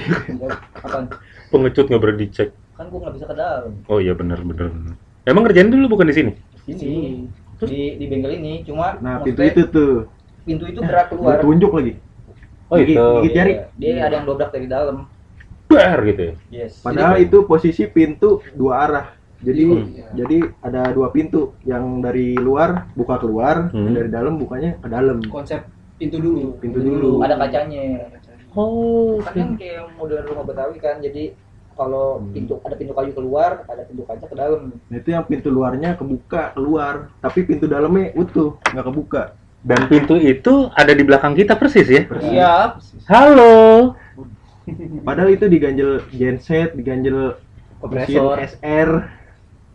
[0.75, 1.05] Apaan?
[1.49, 2.49] Pengecut nggak berani dicek.
[2.75, 4.75] kan gua nggak bisa ke dalam Oh iya benar benar.
[5.23, 6.33] Emang ngerjain dulu bukan di sini?
[6.65, 7.31] sini
[7.63, 10.09] di di bengkel ini cuma nah pintu itu tuh
[10.43, 11.93] pintu itu gerak gua keluar tunjuk lagi
[12.67, 13.05] Oh Gigit- itu.
[13.21, 14.97] gigit jari Iya, dia ada yang dobrak dari dalam
[15.65, 16.35] Bar gitu ya.
[16.51, 19.07] yes padahal Jadi, itu posisi pintu dua arah
[19.39, 19.87] jadi Hmm.
[20.13, 23.93] jadi ada dua pintu yang dari luar buka keluar Hmm.
[23.93, 25.63] dari dalam bukanya ke dalam konsep
[25.97, 26.59] pintu dulu.
[26.59, 28.11] pintu dulu ada kacanya
[28.51, 29.19] Oh.
[29.19, 31.35] kan kan kayak model rumah betawi kan jadi
[31.73, 32.31] kalau Hmm.
[32.31, 35.95] pintu ada pintu kayu keluar ada pintu kaca ke dalam Nah, itu yang pintu luarnya
[35.95, 39.23] kebuka keluar tapi pintu dalamnya utuh nggak kebuka
[39.61, 42.05] Dan pintu itu ada di belakang kita persis ya.
[42.21, 43.97] iya Halo.
[45.03, 47.35] padahal itu diganjel genset diganjel
[47.79, 48.89] kompresor SR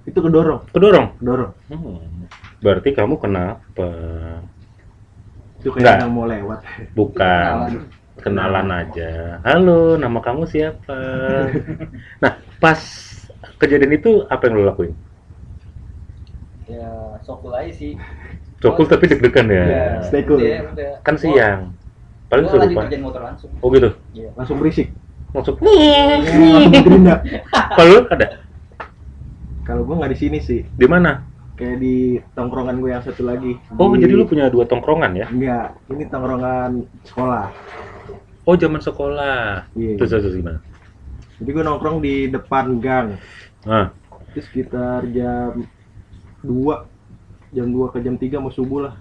[0.06, 1.08] itu kedorong Kedorong.
[1.16, 2.32] kedorong Hmm.
[2.60, 3.88] Berarti kamu kenapa?
[5.60, 6.60] Itu kayak yang mau lewat
[6.96, 7.84] Bukan.
[8.20, 9.40] Kenalan aja.
[9.48, 11.00] Halo, nama kamu siapa?
[12.24, 12.80] nah, pas
[13.60, 14.92] kejadian itu apa yang lo lakuin?
[16.70, 17.98] ya sokul aja sih
[18.62, 19.64] Cokul tapi deg-degan ya.
[19.66, 20.38] ya Stay cool.
[20.38, 20.92] udah, udah.
[21.02, 21.74] Kan siang.
[22.30, 23.90] Paling kerjain motor langsung Oh gitu.
[24.14, 24.94] iya langsung berisik
[25.34, 25.58] Masuk.
[25.58, 27.26] langsung gerinda
[27.74, 28.46] Kalau lu ada
[29.66, 31.26] kalau gua nggak di sini sih di mana?
[31.60, 31.96] Kayak di
[32.34, 35.28] tongkrongan gue yang satu lagi Oh, Di- jadi lu punya dua tongkrongan ya?
[35.28, 36.72] enggak ini tongkrongan
[37.04, 37.52] sekolah
[38.50, 39.70] Oh, zaman sekolah.
[39.78, 39.94] Iya.
[40.02, 40.58] Terus terus gimana?
[41.38, 43.16] jadi gue nongkrong di depan gang
[43.68, 43.92] Ah,
[44.32, 45.68] itu sekitar jam
[46.42, 46.48] 2
[47.52, 48.96] jam 2 ke jam 3 mau subuh lah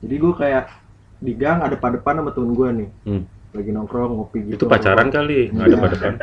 [0.00, 0.64] jadi gue kayak
[1.22, 3.22] di gang ada depan sama temen gue nih hmm.
[3.54, 5.82] lagi nongkrong ngopi gitu Itu pacaran kali, nggak ada Enggak.
[5.84, 6.14] pada depan.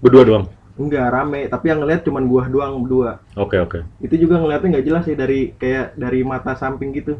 [0.00, 0.44] Berdua doang.
[0.74, 1.46] Enggak rame.
[1.50, 3.22] Tapi yang ngeliat cuman gua doang berdua.
[3.38, 3.82] Oke oke.
[4.02, 7.18] itu juga ngeliatnya nggak jelas ya dari kayak dari mata samping gitu.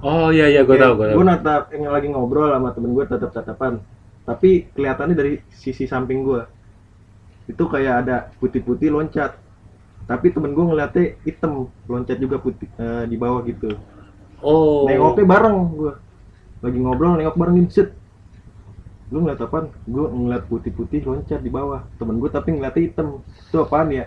[0.00, 1.16] Oh iya iya, gue tahu gue tahu.
[1.20, 3.84] gue natap yang lagi ngobrol sama temen gue tatap tatapan
[4.24, 6.40] tapi kelihatannya dari sisi samping gue
[7.50, 9.34] itu kayak ada putih-putih loncat.
[10.06, 11.66] Tapi temen gue ngeliatnya hitam.
[11.90, 13.74] Loncat juga putih eh, di bawah gitu.
[14.40, 14.88] Oh.
[14.88, 15.92] nengoknya bareng gue
[16.64, 17.92] lagi ngobrol nengok bareng set
[19.10, 19.66] lu ngeliat apaan?
[19.84, 24.06] gue ngeliat putih-putih loncat di bawah temen gue tapi ngeliatnya hitam itu apaan ya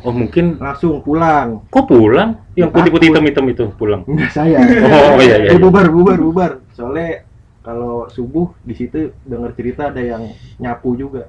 [0.00, 0.58] Oh mungkin.
[0.58, 2.36] langsung pulang Kok pulang?
[2.52, 4.04] Yang putih-putih hitam-hitam itu pulang.
[4.04, 4.60] enggak saya
[5.14, 5.50] Oh iya iya.
[5.50, 7.24] Eh, bubar bubar bubar soalnya
[7.60, 10.28] kalau subuh di situ dengar cerita ada yang
[10.58, 11.24] nyapu juga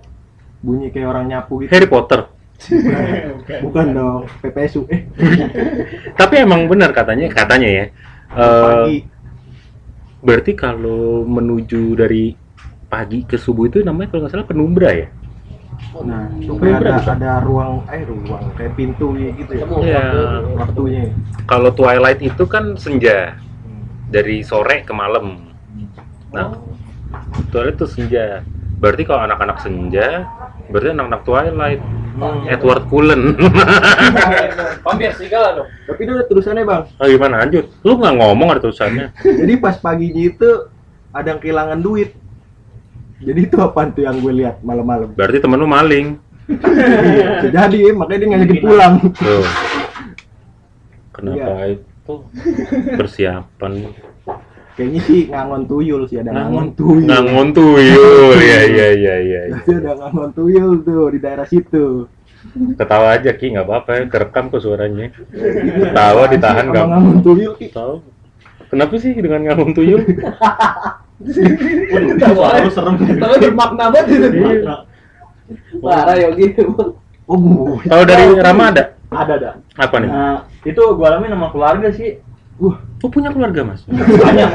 [0.60, 2.28] bunyi kayak orang nyapu gitu Harry Potter.
[3.62, 5.08] bukan dong PPSU eh
[6.20, 7.86] Tapi emang benar katanya katanya ya.
[7.86, 7.92] eh,
[8.34, 8.98] pagi
[10.20, 12.34] berarti kalau menuju dari
[12.86, 15.08] pagi ke subuh itu namanya kalau nggak salah penumbra ya?
[16.04, 17.16] nah kayak ada bukan.
[17.20, 20.06] ada ruang eh ruang kayak pintu gitu ya Iya.
[20.56, 21.04] waktunya
[21.48, 23.36] Kalau twilight itu kan senja
[24.10, 25.52] dari sore ke malam.
[26.32, 26.58] Nah,
[27.52, 28.42] twilight itu senja.
[28.80, 30.26] Berarti kalau anak-anak senja,
[30.72, 31.82] berarti anak-anak twilight.
[32.56, 33.36] Edward Cullen.
[34.88, 35.68] Vampir serigala dong.
[35.84, 37.66] tapi itu ada tulisannya bang oh, gimana lanjut?
[37.84, 39.12] Lu nggak ngomong ada tulisannya?
[39.44, 40.50] jadi pas paginya itu
[41.12, 42.16] ada yang kehilangan duit
[43.24, 46.20] jadi itu apaan tuh yang gue lihat malam-malam Berarti temen lu maling.
[46.46, 49.46] Iya, jadi makanya dia ngajakin pulang Tuh.
[51.16, 52.14] Kenapa itu
[53.00, 53.72] persiapan?
[54.76, 58.36] kayaknya sih ngangon tuyul sih ada ngangon tuyul Ngangon tuyul.
[58.36, 59.42] Iya iya iya iya.
[59.48, 59.58] iya.
[59.64, 62.12] Ada ngangon tuyul tuh di daerah situ.
[62.78, 65.10] Ketawa aja Ki, nggak apa-apa ya, kerekam kok suaranya.
[65.32, 66.86] Ketawa ditahan nggak?
[66.92, 67.72] ngangon tuyul Ki.
[67.72, 68.04] Tahu.
[68.70, 70.04] Kenapa sih dengan ngangon tuyul?
[71.22, 72.96] Selalu serem.
[73.00, 74.28] Tapi bermakna banget itu.
[75.80, 76.48] Parah Yogi.
[77.26, 77.80] Oh.
[77.82, 78.84] Tahu dari Rama ada?
[79.10, 79.50] Ada ada.
[79.80, 80.10] Apa nih?
[80.10, 82.20] Nah, itu gua alamin sama keluarga sih.
[82.56, 83.86] Wah, Oh punya keluarga mas?
[84.26, 84.50] Banyak.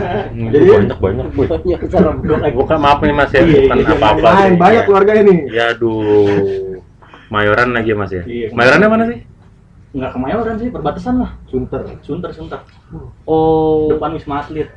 [0.50, 1.26] Jadi banyak banyak.
[1.70, 2.18] Yang serem.
[2.58, 4.26] Bukan maaf nih mas ya, Iya, bukan iya, apa-apa.
[4.26, 4.58] Lain sih.
[4.58, 4.86] banyak Ya.
[4.88, 5.34] keluarga ini.
[5.54, 6.80] Ya aduh.
[7.30, 8.22] Mayoran lagi ya mas ya?
[8.26, 8.48] Iya.
[8.50, 9.18] Mayorannya mana sih?
[9.90, 11.30] Enggak kemayoran sih, perbatasan lah.
[11.46, 11.82] Sunter.
[12.02, 12.58] Sunter, Sunter.
[13.22, 13.86] Oh.
[13.90, 14.70] Depan Wisma Atlet.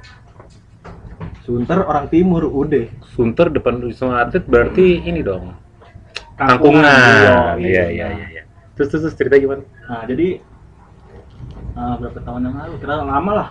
[1.44, 2.88] Sunter orang timur udah.
[3.12, 5.52] Sunter depan Wisma Atlet berarti ini dong.
[6.40, 6.80] Kangkungan.
[6.88, 7.60] Kangkungan.
[7.60, 8.28] Iya, Iya iya iya.
[8.32, 8.44] iya.
[8.80, 9.68] Terus terus, terus cerita gimana?
[9.86, 10.40] Nah, jadi
[11.76, 12.74] ah, berapa tahun yang lalu?
[12.80, 13.50] Kira lama lah.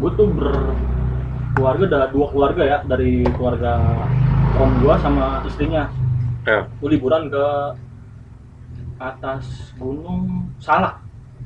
[0.00, 3.72] Gue tuh berkeluarga ada dua keluarga ya dari keluarga
[4.56, 5.92] om gua sama istrinya.
[6.48, 7.46] Ya, Gue liburan ke
[8.98, 11.01] atas gunung Salak.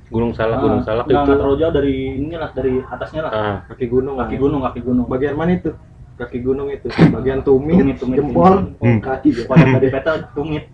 [0.07, 1.13] Gunung Salak, Gunung Ah, Salak itu.
[1.13, 3.33] nggak terlalu jauh dari inilah dari atasnya lah.
[3.33, 4.17] Ah, Kaki gunung.
[4.17, 5.07] Kaki gunung, kaki gunung.
[5.07, 5.75] Bagian mana itu?
[6.17, 6.87] Kaki gunung itu.
[6.89, 9.03] Bagian tumit, Tumit, tumit, jempol, tumit.
[9.03, 9.29] kaki.
[9.45, 10.65] Pada tadi peta tumit.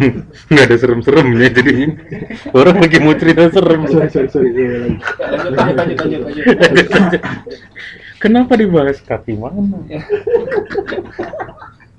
[0.52, 1.74] nggak ada serem-seremnya jadi
[2.50, 3.80] orang lagi mau cerita serem.
[3.86, 4.48] Sorry, sorry, sorry.
[4.52, 4.94] Iya, lagi.
[5.50, 7.22] Lanjut, lanjut, lanjut, lanjut, lanjut.
[8.22, 9.58] Kenapa dibahas kaki mana?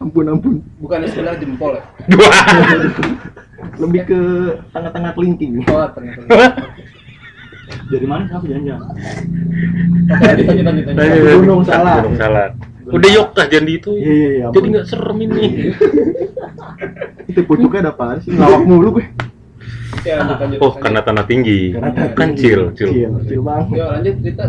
[0.04, 0.56] Ampun, ampun.
[0.84, 1.84] Bukan sebelah jempol ya?
[3.82, 4.20] Lebih ke
[4.76, 5.64] tengah-tengah kelingking.
[5.72, 6.28] Oh, ternyata.
[7.90, 8.80] Dari mana lanjut, lanjut.
[10.94, 12.04] Kaki gunung Salak.
[12.04, 12.52] Gunung Salak.
[12.84, 13.92] Udah yuk kah jangan di itu.
[13.96, 14.46] Iya, iya, iya.
[14.52, 15.44] Jadi nggak serem ini.
[17.32, 18.36] Itu pucuknya ada apaan sih?
[18.36, 19.06] Ngelawak mulu gue.
[20.04, 20.60] Ya, lanjut, lanjut.
[20.60, 20.84] Oh, lanjut.
[20.84, 21.60] karena tanah tinggi.
[21.72, 22.44] Karena tanah Kan tinggi.
[22.44, 22.64] chill.
[22.76, 22.92] Chill,
[23.24, 23.80] chill banget.
[23.80, 24.46] Yuk, lanjut cerita.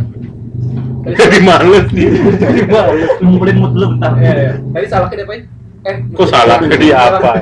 [1.21, 2.09] Jadi males nih.
[2.41, 3.11] Jadi males.
[3.21, 4.13] Ngumpulin mood dulu bentar.
[4.17, 4.53] ya, ya.
[4.57, 5.43] Tadi salahnya diapain?
[5.85, 7.33] Eh, Kok salah jadi apa?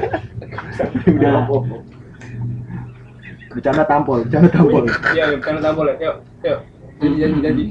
[1.15, 1.47] Udah.
[3.53, 4.83] Bercanda tampol, bercanda tampol.
[5.15, 5.95] Iya, yuk, karena tampol ya.
[6.03, 6.59] Yuk, yuk.
[6.99, 7.65] Janji, janji, janji.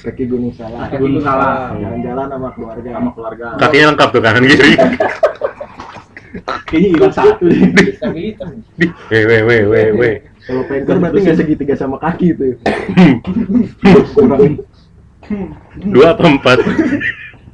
[0.00, 0.52] Kaki gunung.
[0.56, 1.76] Kaki gunung Salak.
[1.76, 2.88] Jalan-jalan sama keluarga.
[2.96, 3.46] Sama keluarga.
[3.60, 4.72] Kakinya lengkap tuh kanan kiri.
[6.70, 7.60] Kayaknya hilang satu deh.
[7.98, 8.48] Stabilitas.
[8.78, 10.14] Di, weh weh weh weh weh.
[10.50, 12.58] Kalau pengkor berarti nggak segitiga sama kaki itu.
[14.10, 14.58] Kurang.
[15.86, 16.58] Dua apa empat?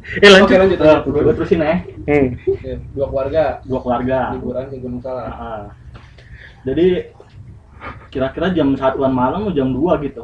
[0.06, 0.54] Eh Oke, lanjut.
[0.54, 1.18] lanjut, lanjut.
[1.18, 1.82] Gue terusin ya.
[2.06, 2.38] Hmm.
[2.38, 3.44] Oke, Dua keluarga.
[3.66, 4.18] Dua keluarga.
[4.32, 5.26] Liburan ke Gunung Salak.
[5.28, 5.66] Ah.
[6.62, 7.10] Jadi
[8.08, 10.22] kira-kira jam satuan malam atau jam 2 gitu.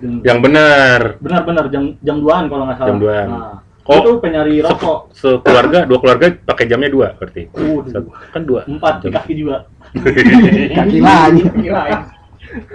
[0.00, 1.00] Dan- Yang benar.
[1.20, 2.88] Benar-benar jam jam 2-an kalau nggak salah.
[2.88, 3.26] Jam 2-an.
[3.28, 3.54] Nah,
[3.84, 3.96] Oh.
[4.00, 4.98] itu penyari rokok.
[5.12, 7.42] Se- Sekeluarga, dua keluarga pakai jamnya dua berarti.
[7.84, 8.60] Satu- Kan dua.
[8.64, 9.68] Empat di kaki juga.
[10.76, 12.06] Kaki ya.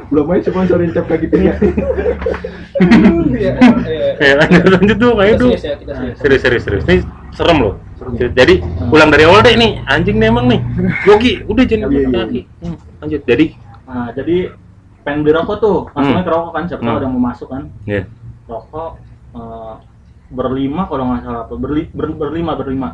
[0.08, 1.52] Belum aja sponsorin cap kaki tiga.
[2.80, 3.52] Iya,
[3.84, 4.10] iya.
[4.16, 5.52] Eh lanjut lanjut tuh kayak tuh.
[5.52, 6.16] serius ya, kita serius.
[6.20, 6.84] Serius serius serius.
[6.88, 6.98] Ini
[7.32, 7.74] serem loh.
[8.00, 8.32] Serem.
[8.32, 8.54] Jadi
[8.88, 9.84] ulang dari awal deh nih.
[9.86, 10.60] Anjing nih emang nih.
[11.04, 12.42] Yogi, udah jangan Iya, iya, pakai kaki.
[12.62, 13.22] Hmm, Lanjut.
[13.26, 13.46] Jadi
[13.86, 14.38] Nah, jadi
[15.06, 16.26] pengen beli rokok tuh, langsungnya Hmm.
[16.26, 16.98] ke rokok kan, siapa tahu Hmm.
[16.98, 17.64] ada yang mau masuk kan.
[18.46, 18.92] Rokok
[19.36, 19.74] eh,
[20.32, 22.90] berlima kalau nggak salah apa, berli, ber- berlima berlima.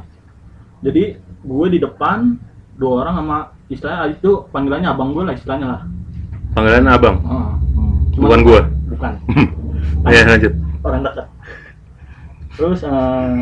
[0.84, 2.36] Jadi gue di depan,
[2.76, 3.38] dua orang sama
[3.72, 5.82] istilahnya itu panggilannya abang gue lah istilahnya lah.
[6.52, 7.18] Panggilan abang.
[7.24, 7.52] Heeh.
[8.20, 8.62] Bukan gua.
[8.92, 9.14] Bukan.
[10.02, 10.54] Ya lanjut.
[10.82, 11.28] orang dekat.
[12.58, 13.34] Terus eh,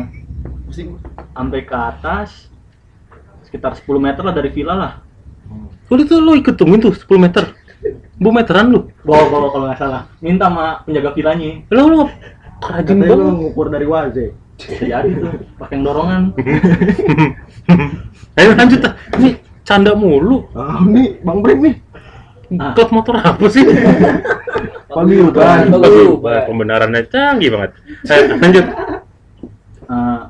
[0.68, 1.00] Pusing.
[1.32, 2.52] sampai ke atas
[3.48, 4.92] sekitar 10 meter lah dari villa lah.
[5.88, 7.56] Udah tuh lo ikut tungguin tuh 10 meter.
[8.20, 8.92] Bu meteran lu.
[9.08, 10.02] Bawa bawa kalau nggak salah.
[10.20, 11.64] Minta sama penjaga villanya.
[11.72, 12.04] Lo lo lu
[12.68, 13.16] banget.
[13.40, 14.26] ngukur dari waze.
[14.60, 16.36] Jadi tuh pakai dorongan.
[18.36, 18.92] Ayo lanjut ah.
[19.16, 19.39] Ini
[19.70, 20.50] canda mulu.
[20.58, 21.76] Ah, nih Bang Brem nih.
[22.58, 22.74] Ah.
[22.74, 23.62] Klub motor apa sih?
[24.90, 25.70] Paguyuban.
[26.18, 27.78] Wah, pembenarannya canggih banget.
[28.02, 28.66] Saya lanjut.
[29.86, 30.20] Eh,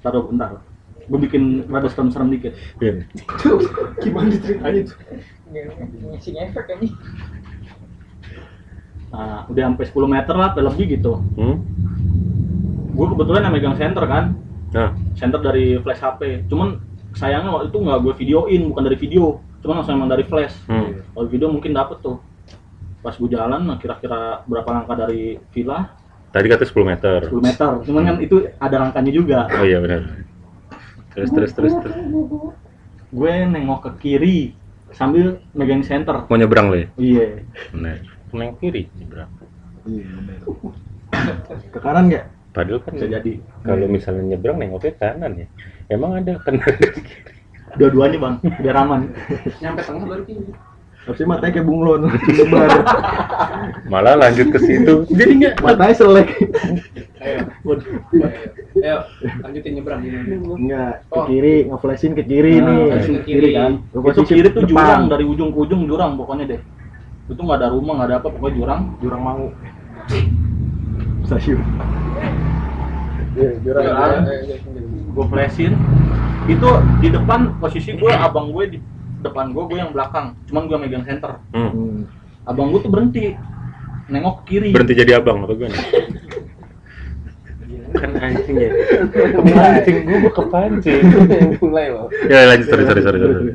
[0.00, 0.64] taruh bentar.
[1.06, 2.56] Gue bikin rada serem-serem dikit.
[2.80, 3.04] Iya.
[4.00, 4.96] Gimana ceritanya tuh?
[6.16, 6.88] Ngisi efek ini.
[9.12, 11.20] Nah, udah sampai 10 meter lah, lebih gitu.
[11.36, 11.62] Hmm?
[12.96, 14.34] Gue kebetulan yang megang center kan,
[14.74, 16.50] Nah, center dari flash HP.
[16.50, 16.80] Cuman
[17.16, 20.54] sayangnya waktu itu nggak gue videoin, bukan dari video, cuman langsung emang dari flash.
[20.68, 21.16] hmm.
[21.16, 22.20] Kalau video mungkin dapet tuh.
[23.00, 25.96] Pas gue jalan, nah kira-kira berapa langkah dari villa?
[26.34, 27.18] Tadi kata 10 meter.
[27.32, 27.70] 10 meter.
[27.88, 29.48] Cuman kan itu ada langkahnya juga.
[29.56, 30.26] Oh iya benar.
[31.16, 31.96] Terus terus terus terus.
[33.08, 34.38] Gue nengok ke kiri
[34.92, 36.28] sambil megang center.
[36.28, 36.88] Mau nyebrang lo ya?
[37.00, 37.26] Iya.
[38.36, 39.30] Neng kiri nyebrang.
[39.88, 40.38] Iya benar.
[41.72, 42.26] Ke kanan nggak?
[42.56, 43.32] Padahal kan Bisa jadi.
[43.60, 45.46] kalau misalnya nyebrang nengoknya kanan ya.
[45.86, 47.32] Emang ada kan dari kiri.
[47.76, 49.12] Dua-duanya bang, biar aman.
[49.60, 50.56] Nyampe tengah baru kiri.
[51.04, 52.00] Harusnya matanya kayak bunglon.
[52.08, 52.70] Nyebar.
[53.86, 55.04] Malah lanjut ke situ.
[55.06, 56.28] Jadi nggak Matanya selek.
[57.20, 57.40] Ayo.
[57.62, 58.26] Ayo.
[58.74, 58.98] Ayo,
[59.40, 60.00] lanjutin nyebrang.
[60.56, 61.24] Enggak, ke Oh.
[61.28, 63.12] kiri, ngeflashin ke kiri Nah, nih.
[63.12, 63.50] ke kiri.
[63.52, 63.72] kan.
[63.92, 64.72] Lu Itu kiri tuh depan.
[64.72, 66.60] jurang dari ujung ke ujung jurang pokoknya deh.
[67.28, 68.80] Itu nggak ada rumah, nggak ada apa, pokoknya jurang.
[68.98, 69.44] jurang mau.
[71.22, 71.60] Stasiun.
[73.36, 73.84] Iya, jurang.
[73.84, 73.94] Ayo,
[74.24, 74.56] ayo.
[75.12, 75.72] Gue flashin.
[76.48, 76.68] Itu
[77.04, 78.78] di depan posisi gue, abang gue di
[79.20, 80.32] depan gue, gue yang belakang.
[80.48, 81.36] Cuman gue megang center.
[81.52, 81.70] Hmm.
[81.70, 82.00] Hmm.
[82.48, 83.36] Abang gue tuh berhenti,
[84.08, 84.70] nengok ke kiri.
[84.72, 85.84] Berhenti jadi abang apa gue nih?
[87.96, 88.70] kan anjing ya.
[89.56, 91.02] Anjing gue gue kepancing.
[91.62, 92.08] Mulai loh.
[92.28, 93.18] Ya lanjut sorry sorry sorry.
[93.20, 93.54] sorry.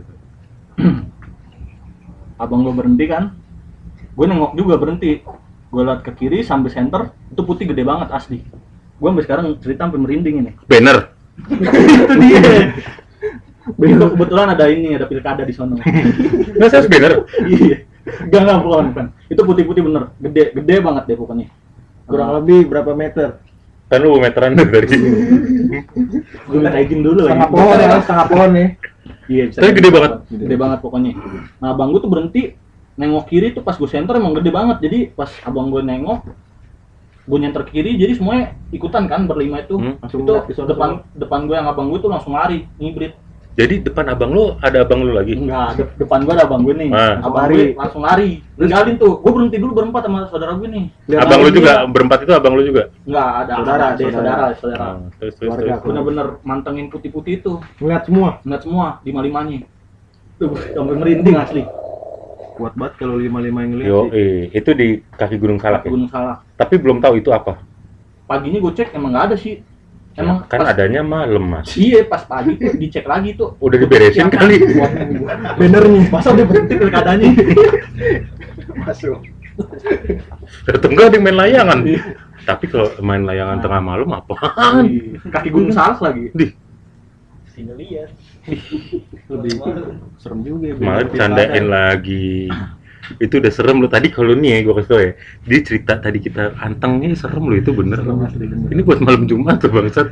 [2.42, 3.38] Abang gue berhenti kan,
[4.18, 5.22] gue nengok juga berhenti.
[5.72, 8.44] Gue liat ke kiri sampai center, itu putih gede banget asli.
[9.02, 10.52] Gue sampai sekarang cerita sampai merinding ini.
[10.70, 11.10] Banner.
[11.50, 12.70] itu dia.
[13.82, 15.82] Itu kebetulan ada ini, ada pilkada di sono.
[15.82, 17.26] Nggak saya banner.
[17.50, 17.90] Iya.
[18.30, 19.06] Enggak enggak bukan, bukan.
[19.26, 20.04] Itu putih-putih bener.
[20.22, 21.50] Gede, gede banget deh pokoknya.
[22.06, 23.42] Kurang lebih berapa meter?
[23.90, 24.88] Kan lu meteran dari
[26.48, 27.42] Gue minta izin dulu lagi.
[27.42, 28.68] Setengah pohon ya, setengah pohon nih.
[29.26, 29.78] Iya, bisa Tapi jadi.
[29.82, 30.12] gede banget.
[30.30, 31.12] Gede banget pokoknya.
[31.58, 32.42] Nah, abang gue tuh berhenti
[33.02, 34.78] nengok kiri tuh pas gue center emang gede banget.
[34.86, 36.22] Jadi pas abang gue nengok
[37.32, 39.80] gue nyenter ke kiri jadi semuanya ikutan kan berlima itu.
[39.80, 39.96] Hmm.
[40.04, 43.16] Langsung itu sono depan depan gue yang abang gue tuh langsung lari ngibrit.
[43.52, 45.36] Jadi depan abang lu ada abang lu lagi.
[45.36, 46.88] Enggak, de- depan gue ada abang gue nih.
[46.92, 47.20] Ah.
[47.20, 47.56] Abang Lari.
[47.56, 48.30] gue langsung lari.
[48.56, 49.20] Ninggalin tuh.
[49.20, 50.86] Gue berhenti dulu berempat sama saudara gue nih.
[51.12, 51.88] Lihat abang lu lagi juga dia.
[51.88, 52.84] berempat itu abang lu juga.
[53.04, 54.48] Enggak, ada Saudara, ada saudara, saudara.
[54.56, 54.84] saudara.
[54.88, 55.80] Ah, terus terus.
[55.84, 57.54] Bener-bener mantengin putih-putih itu.
[57.84, 58.30] Ngeliat semua.
[58.48, 59.60] Ngeliat semua lima-limanya.
[60.40, 61.64] Tuh, sampai merinding asli.
[62.62, 64.22] Kuat banget kalau lima-lima yang ngeliat Yo, sih.
[64.22, 65.90] eh, itu di kaki Gunung Salak ya.
[65.90, 66.46] Gunung Salak.
[66.54, 67.58] Tapi belum tahu itu apa.
[68.30, 69.66] Paginya gue cek emang nggak ada sih.
[70.14, 71.74] Emang kan pas- adanya malam mas.
[71.74, 73.58] Iya, pas pagi tuh dicek lagi tuh.
[73.58, 74.56] Udah diberesin Yang- kali.
[75.58, 76.02] Bannernya.
[76.14, 77.30] Masa udah berhenti pilkadanya?
[78.78, 79.18] Masuk.
[80.86, 81.80] Enggak ada yang main layangan.
[82.42, 84.86] Tapi kalau main layangan tengah malam apaan?
[85.34, 86.30] Kaki Gunung Salak lagi.
[86.30, 86.46] Di
[87.62, 88.10] Sini lihat.
[89.30, 89.52] Lebih
[90.18, 90.76] serem juga ya.
[90.82, 91.70] malah banner candain pilkada.
[91.70, 92.50] lagi.
[93.22, 95.14] Itu udah serem lo tadi kalau nih ya gue kasih tau ya.
[95.46, 98.02] Dia cerita tadi kita antengnya serem lo itu bener.
[98.02, 98.70] Serem asli, bener.
[98.74, 100.10] Ini buat malam Jumat tuh bangsat.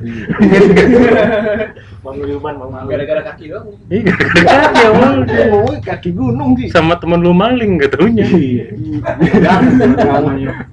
[2.06, 2.86] Bang Wilman, Bang Wilman.
[2.86, 3.74] Gara-gara kaki doang.
[3.90, 6.70] Iya, kaki awal Dia ngomongnya kaki gunung sih.
[6.70, 8.30] sama temen lu maling gak taunya.
[8.30, 9.98] Kangen,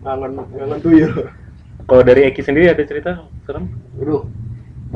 [0.04, 1.24] kangen, kangen tuyul.
[1.86, 3.70] Kalau dari Eki sendiri ada cerita serem?
[4.02, 4.26] Aduh,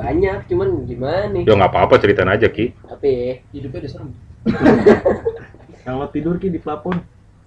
[0.01, 1.43] banyak, cuman gimana nih?
[1.45, 2.73] Ya nggak apa-apa ceritain aja Ki.
[2.85, 3.33] Apa ya?
[3.51, 4.11] Hidupnya udah serem.
[5.91, 6.97] Lo tidur ki di plafon.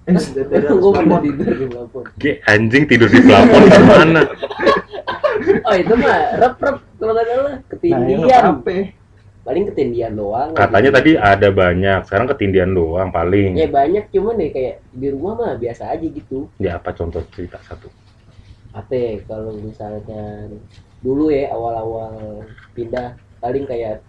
[0.04, 0.14] Eh,
[0.68, 2.04] Gue pernah tidur di plafon.
[2.16, 4.22] Ki anjing tidur di plafon gimana?
[5.64, 8.44] Oh itu mah rep-rep kalau nggak salah Nah, yang ketindian.
[8.54, 8.76] apa?
[9.44, 10.50] Paling ketindian doang.
[10.56, 13.56] Katanya tadi ada banyak, sekarang ketindian doang paling.
[13.56, 16.48] Ya banyak cuman deh kayak di rumah mah biasa aja gitu.
[16.58, 17.92] Ya apa contoh cerita satu?
[18.72, 20.48] Apa ya, kalau misalnya
[21.04, 22.42] dulu ya awal-awal
[22.74, 24.00] pindah paling kayak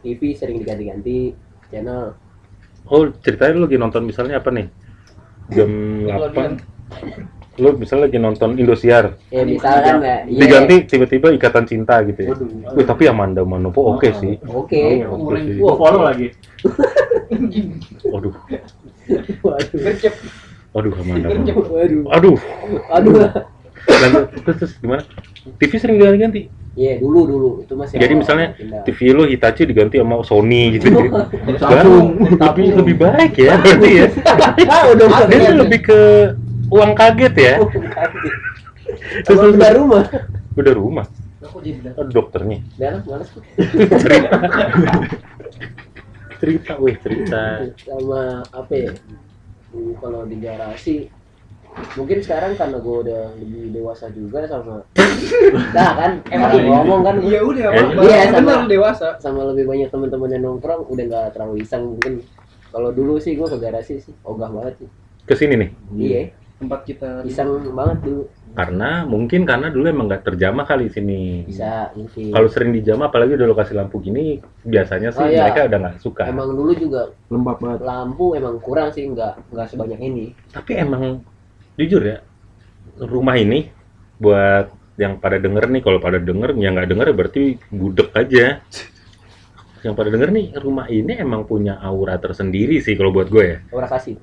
[0.00, 1.36] TV sering diganti-ganti
[1.68, 2.16] channel.
[2.88, 4.66] Oh ceritanya lu lagi nonton misalnya apa nih?
[5.52, 5.70] Jam
[6.08, 6.52] Nickelodeon.
[6.56, 10.22] 8 Lu misalnya lagi nonton Indosiar Ya misalkan ya.
[10.24, 12.48] Diganti tiba-tiba Ikatan Cinta gitu ya Waduh.
[12.78, 15.02] Wih, tapi Amanda Manopo oke sih Oke.
[15.04, 15.58] Oh, oke sih.
[15.58, 16.30] Gue follow lagi.
[18.14, 18.32] Waduh,
[20.72, 20.92] Waduh.
[21.02, 21.26] Amanda.
[21.34, 22.02] Manopo Waduh.
[22.14, 22.36] Aduh,
[22.94, 23.14] Aduh.
[23.88, 25.02] Terus, terus gimana?
[25.56, 26.42] TV sering diganti-ganti?
[26.78, 27.48] Iya dulu dulu.
[27.66, 27.98] Itu masih.
[27.98, 28.82] Jadi awal misalnya pindah.
[28.86, 30.86] TV lu Hitachi diganti sama Sony gitu.
[30.94, 32.06] Ya Samsung.
[32.38, 34.06] lebih, lebih baik ya berarti ya.
[34.70, 36.00] Ah, udah Dia lebih ke
[36.70, 37.54] uang kaget ya.
[39.26, 40.04] Terus, udah rumah.
[40.54, 41.06] udah rumah?
[41.38, 42.58] Aku jadi bilang, Oh, dokternya.
[42.78, 43.30] Dalam malas
[43.98, 44.36] cerita.
[46.38, 47.42] Cerita weh cerita.
[47.82, 48.92] Sama apa ya?
[49.98, 51.10] Kalau di garasi
[51.94, 54.82] mungkin sekarang karena gue udah lebih dewasa juga sama
[55.76, 58.00] nah kan emang ngomong kan Iya udah, Eh, apa?
[58.00, 59.08] iya, Bener sama- dewasa.
[59.18, 62.22] sama lebih banyak teman-teman yang nongkrong udah nggak terlalu iseng mungkin.
[62.68, 64.88] Kalau dulu sih gue ke garasi sih ogah banget sih.
[65.24, 65.70] Ke sini nih?
[65.92, 66.20] Iya.
[66.58, 68.22] Tempat kita iseng banget dulu.
[68.50, 71.44] Karena mungkin karena dulu emang nggak terjamah kali sini.
[71.44, 72.30] Bisa mungkin.
[72.30, 75.46] Kalau sering dijamah apalagi udah lokasi lampu gini biasanya sih Oh, iya.
[75.46, 76.22] mereka udah nggak suka.
[76.26, 77.80] Emang dulu juga Lembab banget.
[77.82, 80.24] lampu emang kurang sih nggak nggak sebanyak ini.
[80.48, 81.22] Tapi emang
[81.78, 82.18] jujur ya
[82.98, 83.70] rumah ini
[84.18, 88.58] buat yang pada denger nih kalau pada denger yang nggak denger berarti budek aja
[89.86, 93.58] yang pada denger nih rumah ini emang punya aura tersendiri sih kalau buat gue ya
[93.70, 94.18] orang kasih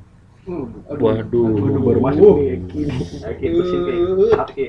[0.46, 2.62] Hmm, waduh Aduh, baru masuk nih.
[2.70, 2.94] Gini.
[3.26, 3.94] Oke, terusin Ki.
[4.38, 4.66] Oke.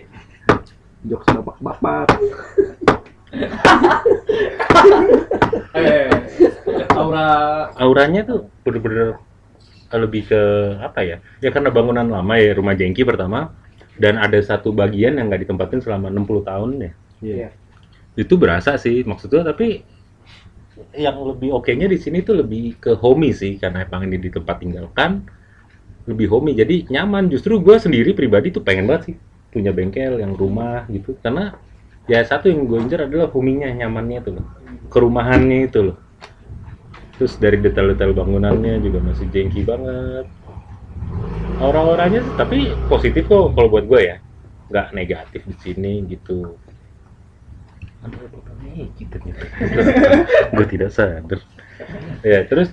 [1.05, 2.09] Jokes bapak-bapak.
[5.77, 6.09] Eh,
[6.96, 7.29] aura
[7.77, 9.20] auranya tuh bener-bener
[10.01, 10.43] lebih ke
[10.81, 11.16] apa ya?
[11.41, 13.53] Ya karena bangunan lama ya rumah jengki pertama
[13.97, 16.93] dan ada satu bagian yang nggak ditempatin selama 60 tahun ya.
[17.16, 17.49] Iya.
[18.16, 19.85] itu berasa sih maksudnya tapi
[20.97, 24.57] yang lebih oke-nya di sini tuh lebih ke homey sih karena emang ini di tempat
[24.61, 25.25] tinggalkan
[26.09, 26.57] lebih homey.
[26.57, 27.29] Jadi nyaman.
[27.29, 29.16] Justru gue sendiri pribadi tuh pengen banget sih
[29.53, 31.12] punya bengkel yang rumah gitu.
[31.20, 31.53] Karena
[32.09, 34.47] ya satu yang gue incer adalah homey-nya nyamannya tuh loh.
[34.89, 36.06] Kerumahannya itu loh
[37.17, 40.29] terus dari detail-detail bangunannya juga masih jengki banget.
[41.57, 44.17] Orang-orangnya tapi positif kok kalau buat gue ya.
[44.69, 46.61] Nggak negatif di sini gitu.
[48.05, 48.29] Aduh,
[48.95, 49.35] gitu nih.
[50.53, 51.41] gue tidak sadar.
[52.21, 52.69] Ya terus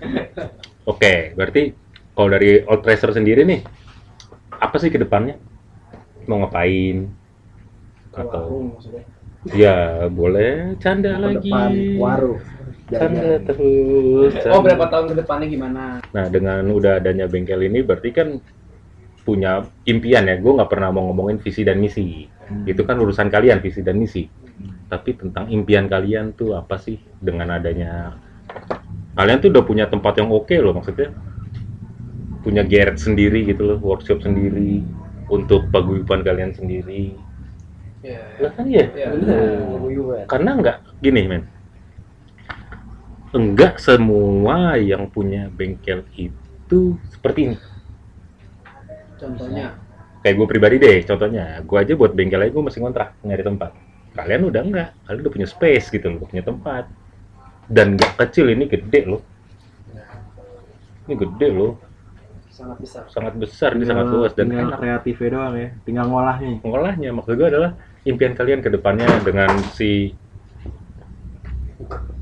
[0.83, 1.71] oke berarti
[2.13, 3.63] kalau dari old tracer sendiri nih
[4.59, 5.39] apa sih ke depannya?
[6.27, 7.11] Mau ngapain?
[8.15, 9.03] Atau warung maksudnya.
[9.51, 11.51] ya boleh canda lagi.
[11.51, 11.71] Depan?
[11.99, 12.39] Warung.
[12.97, 14.33] Tanda terus.
[14.49, 15.83] Oh berapa tahun ke depannya gimana?
[16.13, 18.27] Nah, dengan udah adanya bengkel ini berarti kan
[19.23, 20.35] punya impian ya.
[20.37, 22.27] Gue nggak pernah mau ngomongin visi dan misi.
[22.67, 24.27] Itu kan urusan kalian visi dan misi.
[24.87, 28.13] Tapi tentang impian kalian tuh apa sih dengan adanya
[29.13, 31.09] kalian tuh udah punya tempat yang oke loh maksudnya.
[32.43, 34.83] Punya garage sendiri gitu loh, workshop sendiri
[35.31, 37.15] untuk paguyuban kalian sendiri.
[38.03, 38.19] Ya.
[38.43, 38.91] Lah kan ya?
[38.91, 40.27] Ya, Paguyuban.
[40.27, 41.47] Karena nggak gini men,
[43.33, 47.57] enggak semua yang punya bengkel itu seperti ini.
[49.17, 49.75] Contohnya.
[50.23, 53.75] Kayak gue pribadi deh, contohnya, gue aja buat bengkel aja gue masih ngontrak nyari tempat.
[54.15, 56.87] Kalian udah enggak, kalian udah punya space gitu loh, punya tempat.
[57.67, 59.21] Dan nggak kecil ini gede loh.
[61.03, 61.75] Ini gede loh,
[62.53, 63.03] sangat besar.
[63.09, 64.77] sangat besar, ini sangat luas dan enak.
[64.77, 67.71] kreatifnya doang ya tinggal ngolahnya Pengolahnya, maksud gue adalah
[68.05, 70.13] impian kalian ke depannya dengan si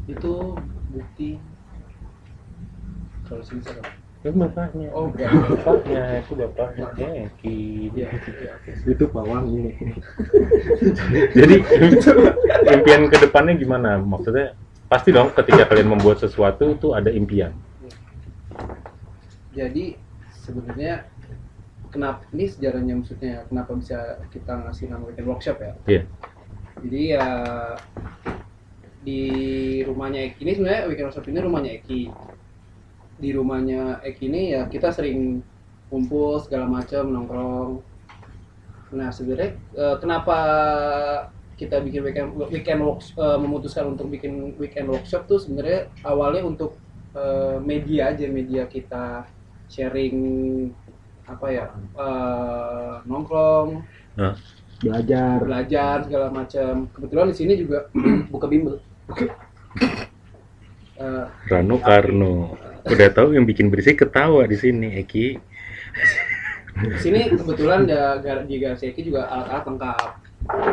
[0.08, 0.56] Itu
[0.92, 1.40] bukti
[3.32, 3.86] kalau sini serem.
[4.22, 4.88] itu bapaknya.
[4.94, 7.90] Oh, bapaknya itu bapaknya Eki.
[7.96, 8.54] Iya, iya.
[8.86, 9.74] itu pawangnya
[11.42, 11.56] Jadi
[12.70, 13.98] impian ke depannya gimana?
[13.98, 14.54] Maksudnya
[14.86, 17.56] pasti dong ketika kalian membuat sesuatu itu ada impian.
[19.58, 19.98] Jadi
[20.38, 21.08] sebenarnya
[21.90, 25.74] kenapa ini sejarahnya maksudnya kenapa bisa kita ngasih nama weekend workshop ya?
[25.90, 26.04] Iya.
[26.84, 27.26] Jadi ya
[29.02, 29.22] di
[29.82, 32.02] rumahnya Eki ini sebenarnya weekend workshop ini rumahnya Eki.
[33.18, 35.42] Di rumahnya Eki ini ya kita sering
[35.90, 37.72] kumpul segala macam nongkrong.
[38.94, 40.38] Nah sebenarnya eh, kenapa
[41.58, 46.78] kita bikin weekend weekend works- eh, memutuskan untuk bikin weekend workshop tuh sebenarnya awalnya untuk
[47.14, 49.26] eh, media aja media kita
[49.70, 50.18] sharing
[51.30, 51.66] apa ya
[51.98, 53.86] eh, nongkrong
[54.82, 57.86] belajar belajar segala macam kebetulan di sini juga
[58.34, 58.82] buka bimbel
[61.02, 62.56] Eh, Rano Karno.
[62.86, 65.28] Udah tahu yang bikin berisik ketawa di sini Eki.
[66.72, 68.16] di sini kebetulan ya
[68.48, 70.10] di garasi Eki juga alat-alat lengkap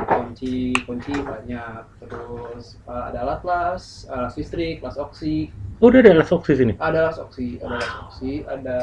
[0.06, 5.50] kunci kunci banyak terus eh, ada alat las alat listrik las oksi
[5.82, 6.72] Oh, udah ada alas oksi sini.
[6.78, 8.78] ada las oksi ada las oksi ada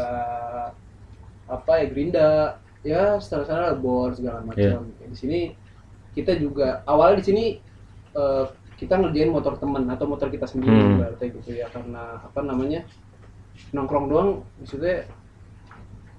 [1.48, 2.30] apa ya gerinda
[2.84, 5.40] ya secara ada bor segala macam di sini
[6.14, 7.46] kita juga awalnya di sini
[8.12, 8.46] eh,
[8.76, 11.00] kita ngerjain motor temen atau motor kita sendiri Hmm.
[11.00, 12.84] berarti gitu ya karena apa namanya
[13.72, 15.08] nongkrong doang maksudnya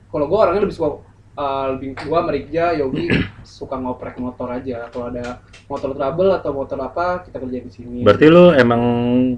[0.09, 1.05] kalau gua orangnya lebih suka
[1.37, 3.13] eh, lebih gua sama Rigja, Yogi
[3.45, 7.99] suka ngoprek motor aja kalau ada motor trouble atau motor apa kita kerjain di sini
[8.01, 8.81] Berarti lo emang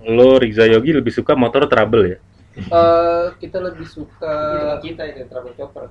[0.06, 2.18] lo Riza Yogi lebih suka motor trouble ya?
[2.58, 4.34] Eh, kita lebih suka
[4.78, 5.90] kita itu trouble chopper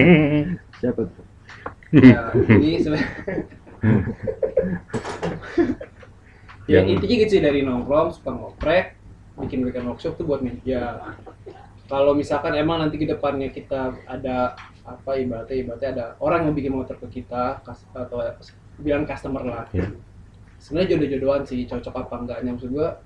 [0.82, 1.24] siapa tuh
[2.14, 3.10] ya ini sebenarnya
[6.64, 8.96] ya Yang- intinya gitu sih dari nongkrong suka ngoprek
[9.36, 10.96] bikin weekend workshop tuh buat media
[11.84, 16.72] kalau misalkan emang nanti ke depannya kita ada apa ibaratnya ibaratnya ada orang yang bikin
[16.72, 17.60] motor ke kita
[17.92, 18.18] atau
[18.78, 19.90] bilang customer lah Ya.
[20.56, 22.96] sebenarnya jodoh-jodohan sih cocok apa enggaknya maksud gua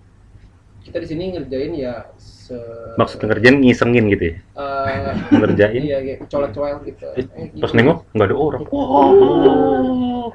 [0.78, 2.54] kita di sini ngerjain ya se
[2.96, 4.34] Maksud ngerjain ngisengin gitu ya?
[4.56, 5.82] eh, Ngerjain?
[5.82, 7.76] iya kayak colek-colek gitu Eh, Eh, Pas gitu.
[7.76, 8.62] nengok nggak ada orang.
[8.70, 10.32] Wow.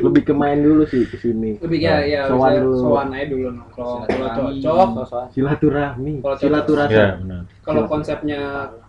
[0.00, 1.56] Lebih ke main dulu sih ke sini.
[1.58, 2.76] Lebih ya ya misalnya dulu.
[2.78, 4.00] sowan aja dulu nongkrong.
[4.04, 4.88] Kalau cocok
[5.30, 6.14] silaturahmi.
[6.20, 6.94] Kalau silaturahmi.
[6.94, 7.08] Ya,
[7.62, 8.40] kalau konsepnya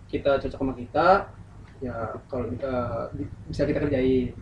[0.06, 1.06] kita cocok sama kita
[1.76, 1.94] ya
[2.26, 2.72] kalau kita
[3.12, 4.32] bi- bisa kita kerjain.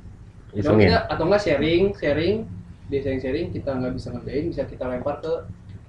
[0.55, 0.87] Atau Isengin.
[0.87, 2.37] kita atau enggak sharing sharing.
[2.85, 5.33] Dia sharing sharing kita nggak bisa ngerjain bisa kita lempar ke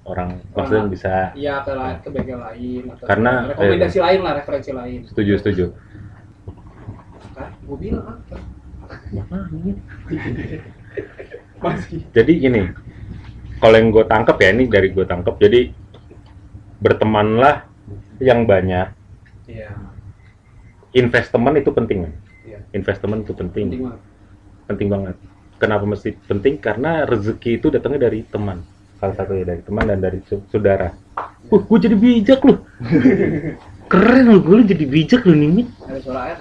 [0.06, 1.14] Orang maksudnya bisa.
[1.34, 5.00] Ya ke ke bengkel lain atau Karena- rekomendasi lain lah referensi lain.
[5.06, 5.66] setuju setuju.
[7.36, 8.40] kan gue bilang apa
[12.14, 12.62] Jadi gini,
[13.60, 15.60] kalau yang gue tangkep ya ini dari gue tangkep, jadi
[16.80, 17.66] bertemanlah
[18.22, 18.88] yang banyak.
[19.50, 19.72] iya
[20.96, 22.08] Investment itu penting.
[22.48, 22.60] Iya.
[22.72, 24.02] Investment itu penting, penting banget
[24.66, 25.16] penting banget.
[25.56, 26.60] Kenapa mesti penting?
[26.60, 28.60] Karena rezeki itu datangnya dari teman.
[29.00, 30.20] Salah satunya dari teman dan dari
[30.52, 30.92] saudara.
[31.48, 32.66] Wah, gue jadi bijak loh.
[33.92, 35.68] Keren loh, gue jadi bijak loh nih.
[35.86, 36.38] Ada suara air.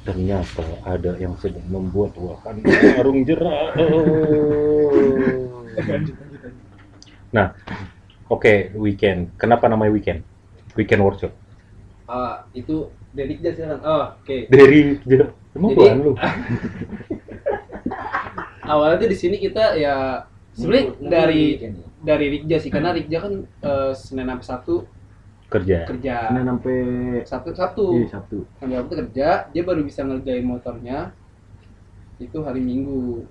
[0.00, 2.64] Ternyata ada yang sedang membuat wakan
[2.96, 3.76] warung jerak.
[7.30, 7.52] Nah,
[8.26, 9.30] oke weekend.
[9.36, 10.24] Kenapa namanya weekend?
[10.74, 11.32] Weekend workshop.
[12.08, 13.80] Ah, itu dari silakan.
[13.84, 14.36] Oh, oke.
[14.50, 14.98] Dari
[15.54, 16.12] emang Jadi- bukan lu.
[18.70, 20.22] Awalnya tuh di sini kita ya
[20.54, 21.58] sebenarnya dari
[22.00, 24.86] dari Rikja sih karena Rikja kan eh, Senin sampai Sabtu
[25.50, 25.78] Kerja.
[25.90, 26.16] kerja.
[26.30, 26.78] Senin sampai
[27.26, 27.84] Sabtu Sabtu.
[27.98, 31.10] iya Sabtu Sampai Sabtu kerja, dia baru bisa ngerjain motornya
[32.22, 33.26] itu hari Minggu.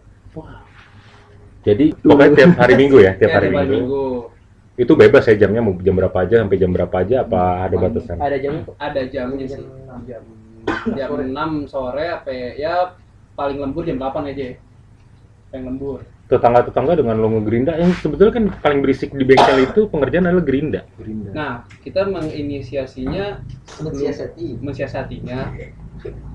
[1.64, 3.76] Jadi pokoknya tiap hari Minggu ya, tiap Ya, hari minggu.
[3.76, 4.08] Minggu.
[4.80, 8.16] Itu bebas ya jamnya mau jam berapa aja sampai jam berapa aja apa ada batasan?
[8.16, 9.64] Ada jam Ada jamnya sih.
[10.08, 10.24] Jam
[10.96, 12.96] jam 6 sore apa ya
[13.36, 14.56] paling lembur jam 8 aja.
[15.52, 16.00] Yang lembur.
[16.30, 20.86] Tetangga-tetangga dengan lo ngegerinda yang sebetulnya kan paling berisik di bengkel itu pengerjaan adalah gerinda.
[20.96, 21.30] Gerinda.
[21.34, 23.42] Nah, kita menginisiasinya
[23.82, 24.62] mensiasati.
[24.62, 25.40] mensiasatinya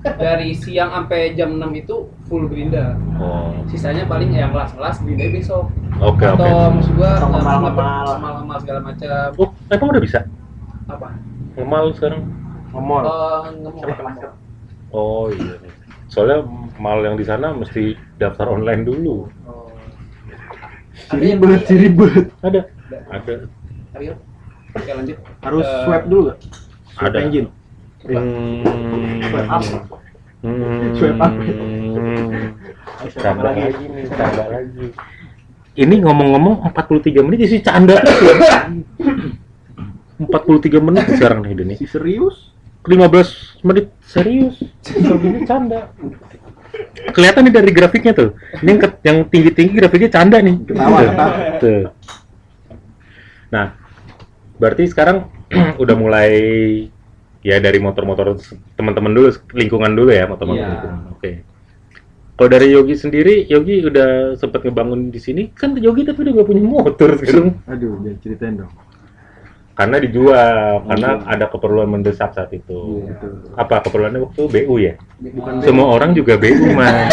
[0.03, 1.95] dari siang sampai jam 6 itu
[2.27, 2.99] full gerinda.
[3.15, 5.71] Oh, Sisanya paling yang kelas-kelas gerinda besok.
[5.95, 6.43] oke oke.
[6.43, 7.71] Atau maksud gua ngemal-ngemal.
[7.71, 9.27] nggak- ngemal-ngemal segala macam.
[9.39, 10.19] Oh, emang udah bisa?
[10.91, 11.07] Apa?
[11.55, 12.21] Ngemal sekarang?
[12.75, 13.03] Ngomol.
[13.07, 13.87] Eh, ngemol.
[14.91, 15.55] Oh iya.
[16.11, 16.43] Soalnya
[16.75, 19.31] mal yang di sana mesti daftar online dulu.
[19.47, 19.54] Oh.
[20.95, 22.31] Si ribet, si ribet.
[22.39, 22.61] Ada?
[23.11, 23.33] Ada.
[23.95, 24.13] Ayo.
[24.71, 25.17] Oke lanjut.
[25.39, 26.37] Harus Eh, swab dulu gak?
[26.91, 27.17] Swab ada.
[27.21, 27.47] engine.
[28.03, 28.61] Hmm.
[29.23, 29.63] Swab up.
[30.43, 30.95] Hmm.
[31.19, 31.33] Up.
[33.39, 33.63] Lagi.
[35.75, 37.99] Ini ngomong-ngomong 43 menit isi canda.
[40.15, 41.75] 43 menit sekarang nih Denny.
[41.75, 42.55] Si serius?
[42.87, 44.55] 15 menit serius.
[44.79, 45.91] Selebihnya canda.
[47.11, 48.29] Kelihatan nih dari grafiknya tuh.
[48.59, 50.55] Ini yang, yang tinggi-tinggi grafiknya canda nih.
[50.67, 51.35] Ketawa, ketawa.
[51.61, 51.83] Tuh.
[53.53, 53.65] Nah,
[54.59, 55.31] berarti sekarang
[55.83, 56.31] udah mulai
[57.45, 58.41] ya dari motor-motor
[58.73, 61.01] teman-teman dulu, lingkungan dulu ya, motor-motor lingkungan.
[61.13, 61.31] Oke.
[62.35, 66.47] Kalau dari Yogi sendiri, Yogi udah sempat ngebangun di sini, kan Yogi tapi udah gak
[66.51, 67.63] punya motor sekarang.
[67.63, 68.71] Aduh, jangan ceritain dong.
[69.75, 73.03] Karena dijual, karena ada keperluan mendesak saat itu.
[73.03, 73.31] Iya, betul.
[73.53, 74.93] Apa keperluannya waktu itu BU ya?
[75.19, 77.11] Bukan Semua orang juga BU, man.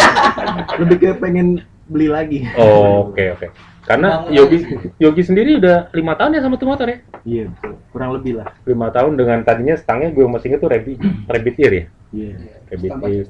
[0.79, 2.47] Lebih kayak pengen beli lagi.
[2.55, 3.47] Oh, Oke, oke.
[3.83, 4.63] Karena Yogi
[4.95, 7.03] Yogi sendiri udah lima tahun ya sama tuh motor ya?
[7.27, 7.75] Iya, betul.
[7.91, 8.47] Kurang lebih lah.
[8.63, 10.97] lima tahun dengan tadinya stangnya gue masih inget tuh rabbit
[11.27, 12.31] rabbit ear ya Iya.
[12.71, 13.25] rabbit Tambah, ear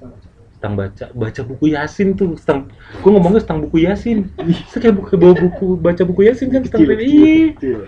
[0.53, 5.17] stang baca baca buku yasin tuh stang gue ngomongnya stang buku yasin Itu kayak buku
[5.17, 7.45] bawa buku baca buku yasin kan stang Kecil, rabbit kecil, Ih.
[7.57, 7.79] kecil.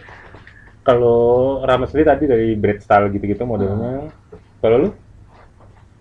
[0.86, 1.17] Kalau
[1.61, 4.13] Rama sendiri tadi dari bread style gitu-gitu modelnya
[4.59, 4.89] kalau lu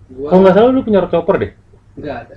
[0.06, 1.50] Gua kalau nggak salah lu punya chopper deh
[1.96, 2.34] nggak ada.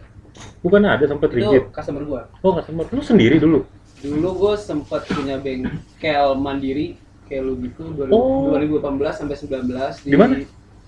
[0.60, 2.22] bukan ada sempet rigid Itu customer gua.
[2.40, 3.60] oh nggak sempet lu sendiri dulu
[3.98, 6.96] Dulu gua sempat punya bengkel mandiri
[7.26, 8.54] kayak lu gitu 2000 Oh.
[8.54, 8.80] 2018
[9.12, 9.68] sampai 19
[10.00, 10.34] di, Di mana?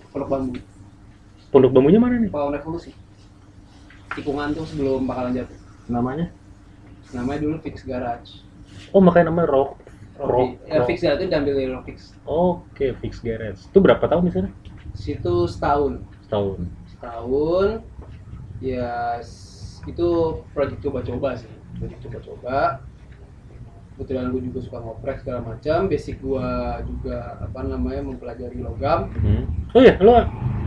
[0.09, 0.53] Pondok Bambu.
[1.49, 2.93] pondok bambunya mana nih Pohon Revolusi.
[4.09, 5.57] Tikungan tuh sebelum bakalan jatuh.
[5.85, 6.29] Namanya?
[7.09, 8.45] Namanya dulu Fix Garage.
[8.89, 9.78] oh makanya namanya rock
[10.19, 10.83] Rock, ya.
[10.83, 11.97] Fix Garage itu diambil dari Rock Fix.
[12.27, 14.49] oke fix garage itu berapa tahun di sana
[14.93, 16.03] Situ setahun.
[16.27, 16.59] setahun
[16.91, 17.67] Setahun
[18.59, 19.23] ya
[19.87, 20.07] itu
[20.51, 21.47] project coba-coba sih.
[21.79, 22.83] Project coba-coba.
[23.95, 25.87] Kebetulan gue juga suka ngoprek segala macam.
[25.91, 29.11] Basic gua juga apa namanya mempelajari logam.
[29.23, 29.43] Hmm.
[29.75, 30.15] oh ya lu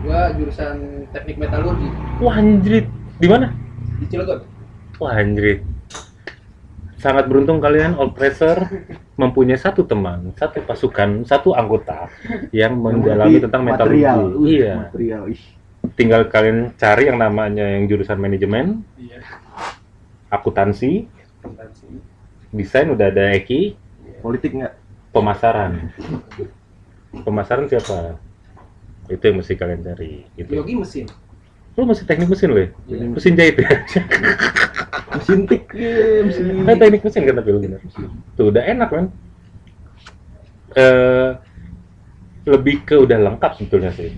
[0.02, 1.86] Gua jurusan teknik metalurgi
[2.18, 2.90] wah anjrit
[3.22, 3.54] di mana
[4.02, 4.42] di Cilegon.
[4.98, 5.62] Wah anjrit.
[7.02, 8.62] Sangat beruntung kalian Old Pressure
[9.18, 12.06] mempunyai satu teman, satu pasukan, satu anggota
[12.54, 14.38] yang mendalami tentang material.
[14.46, 14.86] Iya.
[14.86, 15.22] Material.
[15.98, 19.18] Tinggal kalian cari yang namanya yang jurusan manajemen, Iya.
[20.30, 21.10] akuntansi,
[21.42, 21.90] Akuntansi.
[22.54, 23.74] desain udah ada Eki,
[24.22, 24.72] Politik nggak?
[25.10, 25.90] pemasaran.
[27.26, 28.14] Pemasaran siapa?
[29.10, 30.22] Itu yang mesti kalian cari.
[30.38, 30.54] Gitu.
[30.54, 31.10] Yogi mesin.
[31.74, 32.68] Lu masih teknik mesin loh ya?
[32.86, 33.04] Iya.
[33.10, 33.68] Mesin jahit ya?
[35.12, 35.64] Mesin tik.
[35.76, 36.44] Iya, mesin.
[36.64, 37.80] Kan teknik mesin kan tapi lu bener.
[38.36, 39.04] Tuh udah enak kan?
[40.72, 41.30] Eh
[42.42, 44.16] lebih ke udah lengkap sebetulnya sih.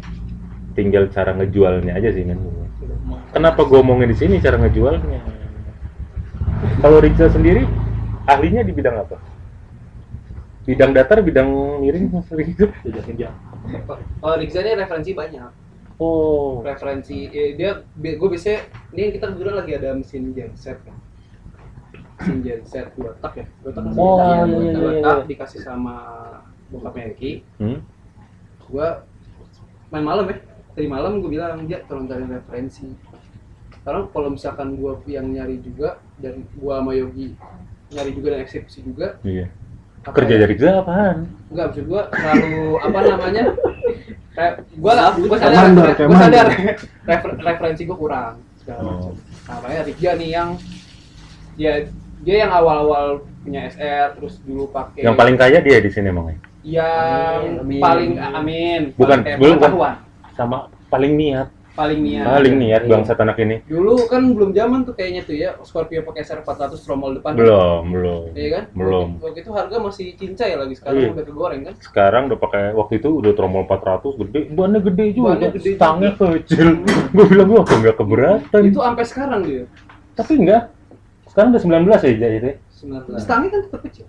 [0.74, 2.38] Tinggal cara ngejualnya aja sih kan.
[3.34, 5.20] Kenapa gua ngomongin di sini cara ngejualnya?
[6.80, 7.66] Kalau Rizal sendiri
[8.30, 9.18] ahlinya di bidang apa?
[10.64, 12.72] Bidang datar, bidang miring, Mas Rizal?
[14.22, 15.63] Kalau Rigza ini referensi banyak.
[15.96, 20.96] Oh, Referensi eh, dia gue biasanya ini kita kebetulan lagi ada mesin genset kan.
[22.18, 23.46] Mesin genset dua tak ya.
[23.62, 25.24] Dua tak mesin Oh, iya, dua, iya, dua iya, tak iya.
[25.30, 25.94] dikasih sama
[26.68, 27.32] bokapnya Eki.
[27.62, 27.78] hmm?
[28.66, 29.06] Gua
[29.88, 30.36] main malam ya.
[30.74, 32.90] Tadi malam gue bilang dia tolong cari referensi.
[33.78, 37.38] Sekarang kalau misalkan gua yang nyari juga dan gua sama Yogi
[37.94, 39.46] nyari juga dan eksekusi juga Iya.
[40.02, 40.40] apa Kerja ya?
[40.42, 41.30] dari Rizal apaan?
[41.54, 43.44] Enggak, maksud gua terlalu apa namanya?
[44.74, 45.64] Gua lah, gua sadar,
[45.96, 46.46] gua sadar
[47.08, 48.90] refer- referensi gua kurang segala Oh.
[48.90, 49.14] macam.
[49.44, 50.48] Nah, makanya Rigia nih yang
[51.54, 51.72] dia
[52.20, 53.06] dia yang awal-awal
[53.40, 56.38] punya SR terus dulu pakai Yang paling kaya dia di sini emangnya?
[56.64, 57.76] yang Amin.
[57.76, 60.00] paling amin Bukan, belum, pengetahuan.
[60.32, 60.56] Sama
[60.88, 61.52] paling niat.
[61.74, 62.88] Paling niat Paling niat Iya.
[62.88, 63.56] bangsat anak ini.
[63.66, 67.82] dulu kan belum zaman tuh kayaknya tuh ya Scorpio pakai SR 400 tromol depan Belum,
[67.88, 68.22] belum.
[68.32, 68.64] Iya kan?
[68.72, 69.08] Belum.
[69.14, 71.10] Waktu, waktu itu harga masih cincai lagi sekarang Iya.
[71.12, 71.74] udah kegoreng kan?
[71.78, 75.28] Sekarang udah pakai waktu itu udah tromol 400 gede, bannya gede juga.
[75.34, 76.68] Bannya gede Stangnya kecil.
[77.14, 78.60] Gua bilang gua kok nggak keberatan.
[78.64, 79.64] Itu sampai sekarang dia.
[80.14, 80.62] Tapi enggak.
[81.26, 82.46] Sekarang udah 19 ya jadi itu.
[82.46, 82.56] ya.
[82.86, 83.18] 19.
[83.18, 84.06] Stangnya kan tetap kecil.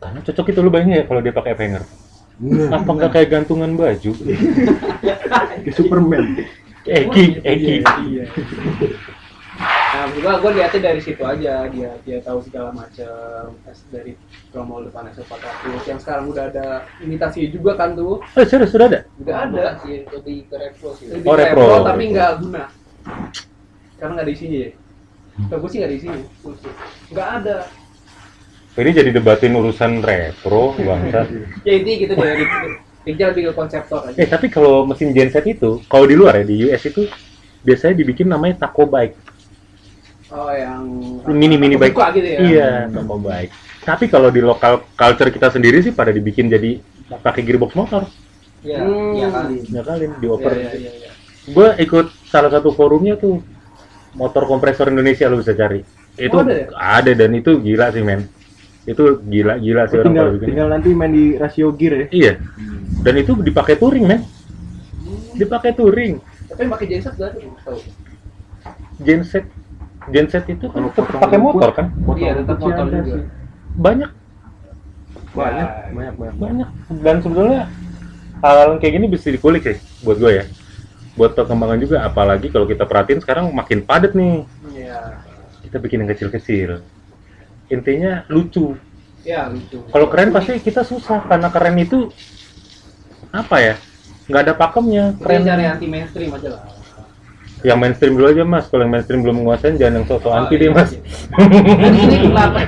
[0.00, 1.84] Karena cocok itu lu bayangin ya kalau dia pakai hanger.
[2.72, 4.10] Apa enggak kayak gantungan baju?
[5.60, 6.24] Kayak Superman.
[6.90, 7.74] Eki, Eki.
[8.08, 8.24] Iya.
[9.90, 13.54] Nah, gua gua lihatnya dari situ aja dia dia tahu segala macam
[13.90, 14.14] dari
[14.48, 16.66] promo depan S400 yang sekarang udah ada
[16.98, 19.00] imitasi juga kan tuh Oh, serius sudah ada?
[19.18, 21.06] udah ada Sih, lebih ke repro sih.
[21.06, 21.60] lebih Oh, repro.
[21.60, 22.64] Pro, tapi nggak guna
[23.98, 24.70] karena nggak ada isinya ya
[25.46, 26.18] Kalau gue sih nggak ada isinya
[27.10, 27.56] nggak ada
[28.72, 31.26] Ini jadi debatin urusan retro, bangsa.
[31.60, 32.24] ya ini gitu deh
[33.10, 36.44] Tinggal lebih ke konseptor aja Eh, tapi kalau mesin genset itu, kalau di luar ya,
[36.46, 37.02] di US itu
[37.66, 39.14] biasanya dibikin namanya taco bike.
[40.30, 40.82] oh yang
[41.26, 41.94] Mini-mini bike.
[41.94, 43.52] Buka gitu ya Iya, taco bike.
[43.82, 46.78] Tapi kalau di lokal culture kita sendiri sih pada dibikin jadi
[47.10, 48.06] pakai gearbox motor.
[48.62, 49.16] Iya, Hmm.
[49.16, 49.56] iya kali.
[49.72, 50.52] Ya kali dioper.
[50.54, 51.10] iya, iya, iya.
[51.50, 53.42] Gue ikut salah satu forumnya tuh
[54.14, 55.80] motor kompresor Indonesia lu bisa cari.
[56.20, 56.66] Itu Oh, ada ya?
[56.76, 58.28] ada dan itu gila sih men.
[58.90, 60.48] Itu gila-gila sih Oh, orang tinggal kalau bikin.
[60.48, 62.06] tinggal nanti main di rasio gear ya.
[62.10, 62.32] Iya.
[63.00, 64.20] Dan itu dipakai touring men.
[65.32, 66.18] Dipakai touring.
[66.50, 67.30] tapi pakai genset gak
[67.62, 67.78] tahu
[69.00, 69.44] Genset
[70.08, 71.86] genset itu kan tetap pakai motor kan.
[72.12, 73.02] Iya, tetap motor juga.
[73.06, 73.24] sih.
[73.72, 74.10] Banyak
[75.30, 76.34] Banyak, Ya, banyak, banyak.
[76.36, 76.68] banyak
[76.98, 77.70] dan sebetulnya
[78.40, 80.44] hal kayak gini bisa dikulik sih buat gue ya.
[81.14, 84.42] Buat perkembangan juga apalagi kalau kita perhatiin sekarang makin padat nih.
[84.68, 85.22] iya
[85.62, 86.82] Kita bikin yang kecil-kecil.
[87.70, 88.74] Intinya lucu.
[89.20, 92.08] ya lucu Kalau keren pasti kita susah karena keren itu
[93.30, 93.74] apa ya?
[94.26, 95.04] nggak ada pakemnya.
[95.18, 96.62] keren cari anti mainstream aja lah
[97.60, 98.64] yang mainstream dulu aja mas.
[98.66, 100.90] Kalau yang mainstream belum menguasain jangan yang sosok Oh, anti iya, deh mas.
[100.90, 101.00] iya.
[101.92, 102.58] Ini kenapa?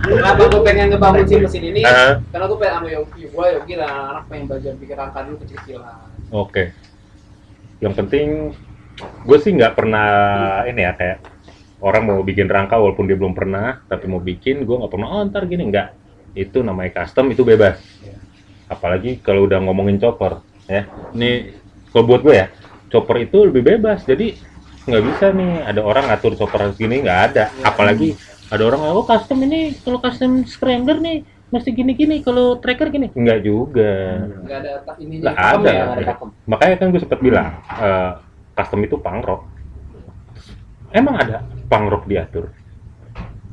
[0.00, 1.82] kenapa gue pengen ngebangun si mesin ini?
[1.84, 2.16] Ah.
[2.32, 5.96] Karena gue pengen sama Yogi, gue Yogi lah anak pengen belajar bikin rangka dulu kecil-kecilan.
[6.32, 6.64] Oke.
[7.84, 8.26] Yang penting
[9.20, 10.08] gue sih nggak pernah
[10.64, 11.18] ini ya kayak
[11.84, 15.20] orang mau bikin rangka walaupun dia belum pernah tapi mau bikin gue nggak pernah oh
[15.28, 15.68] ntar gini.
[15.68, 15.88] Nggak.
[16.32, 17.78] Itu namanya custom itu bebas.
[18.66, 20.88] Apalagi kalau udah ngomongin chopper ya.
[21.12, 21.52] Ini
[21.92, 22.48] kalau buat gue ya
[22.88, 24.02] chopper itu lebih bebas.
[24.08, 24.32] Jadi
[24.84, 27.44] nggak bisa nih ada orang ngatur chopper harus gini nggak ada.
[27.60, 28.16] Apalagi
[28.48, 31.20] ada orang oh custom ini kalau custom scrambler nih
[31.52, 33.12] mesti gini-gini kalau tracker gini.
[33.12, 34.24] Nggak juga.
[34.40, 34.70] Nggak ada
[35.04, 35.68] ini Nggak ada.
[35.70, 36.12] ya, ada
[36.48, 38.10] makanya kan gue sempat bilang eh,
[38.56, 39.53] custom itu punk rock
[40.94, 42.54] emang ada punk rock diatur?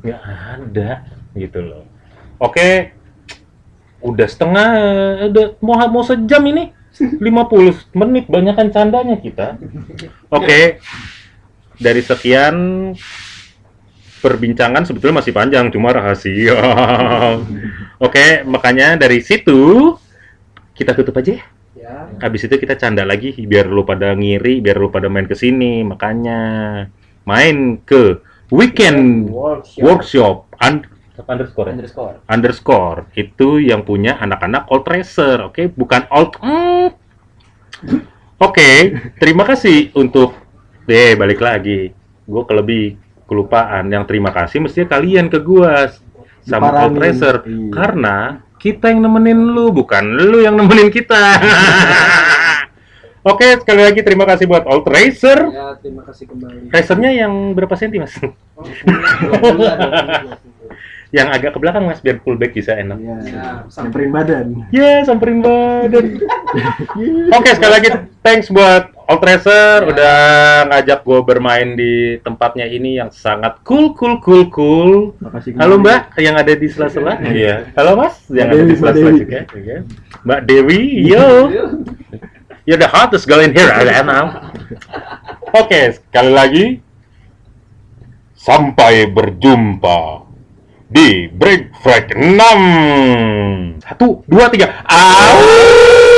[0.06, 0.90] Nggak ada
[1.34, 1.84] gitu loh.
[2.38, 2.94] Oke
[4.02, 4.68] udah setengah
[5.30, 6.70] udah mau mau sejam ini.
[6.92, 9.56] 50 menit banyakan candanya kita.
[10.28, 10.78] Oke
[11.80, 12.56] dari sekian
[14.22, 16.60] perbincangan sebetulnya masih panjang cuma rahasia.
[18.06, 19.96] Oke makanya dari situ
[20.76, 21.44] kita tutup aja ya.
[21.72, 25.34] Ya, Habis itu kita canda lagi biar lu pada ngiri, biar lu pada main ke
[25.34, 25.82] sini.
[25.82, 26.38] Makanya
[27.24, 28.18] main ke
[28.48, 29.82] weekend Workshop.
[29.82, 30.86] workshop un-
[31.22, 31.74] underscore ya?
[31.78, 32.14] Underscore.
[32.26, 35.70] underscore itu yang punya anak-anak old racer, oke?
[35.72, 36.34] Bukan old.
[36.38, 36.88] mm.
[38.38, 38.70] Oke,
[39.16, 40.34] terima kasih untuk
[40.82, 41.94] deh balik lagi.
[42.26, 43.86] Gue kelebih kelupaan.
[43.86, 45.94] Yang terima kasih mestinya kalian ke gua
[46.42, 47.02] sama old Diparanin.
[47.06, 47.70] racer Iya.
[47.70, 48.16] karena
[48.58, 51.18] kita yang nemenin lu, bukan lu yang nemenin kita.
[53.22, 55.38] Oke, sekali lagi terima kasih buat Old Racer.
[55.46, 56.74] ya terima kasih kembali.
[56.74, 58.18] Racernya yang berapa senti, Mas?
[58.18, 61.14] Oh, 20 lah, 20, 20.
[61.14, 62.98] yang agak ke belakang, Mas, biar pullback bisa enak.
[62.98, 63.14] Iya.
[63.22, 64.46] Ya, Samperin badan.
[64.74, 66.18] Ya, samperin badan.
[67.38, 67.88] Oke, sekali lagi
[68.26, 69.88] thanks buat Old Racer Ya.
[69.92, 70.16] udah
[70.72, 71.92] ngajak gue bermain di
[72.26, 74.92] tempatnya ini yang sangat cool, cool, cool, cool.
[75.22, 75.54] Makasih.
[75.62, 77.22] Halo Mbak, yang ada di sela-sela.
[77.22, 77.70] Iya.
[77.78, 79.38] Halo Mas, yang ada Mbak di Dewi, Mbak sela-sela juga.
[79.46, 79.76] Oke.
[80.26, 81.26] Mbak Dewi, yo.
[82.62, 84.54] You're the hottest girl in here right now.
[85.50, 86.66] Oke, sekali lagi.
[88.38, 90.26] Sampai berjumpa
[90.86, 93.82] di Break Freak 6.
[93.82, 94.82] Satu, dua, tiga.
[94.86, 96.11] Au!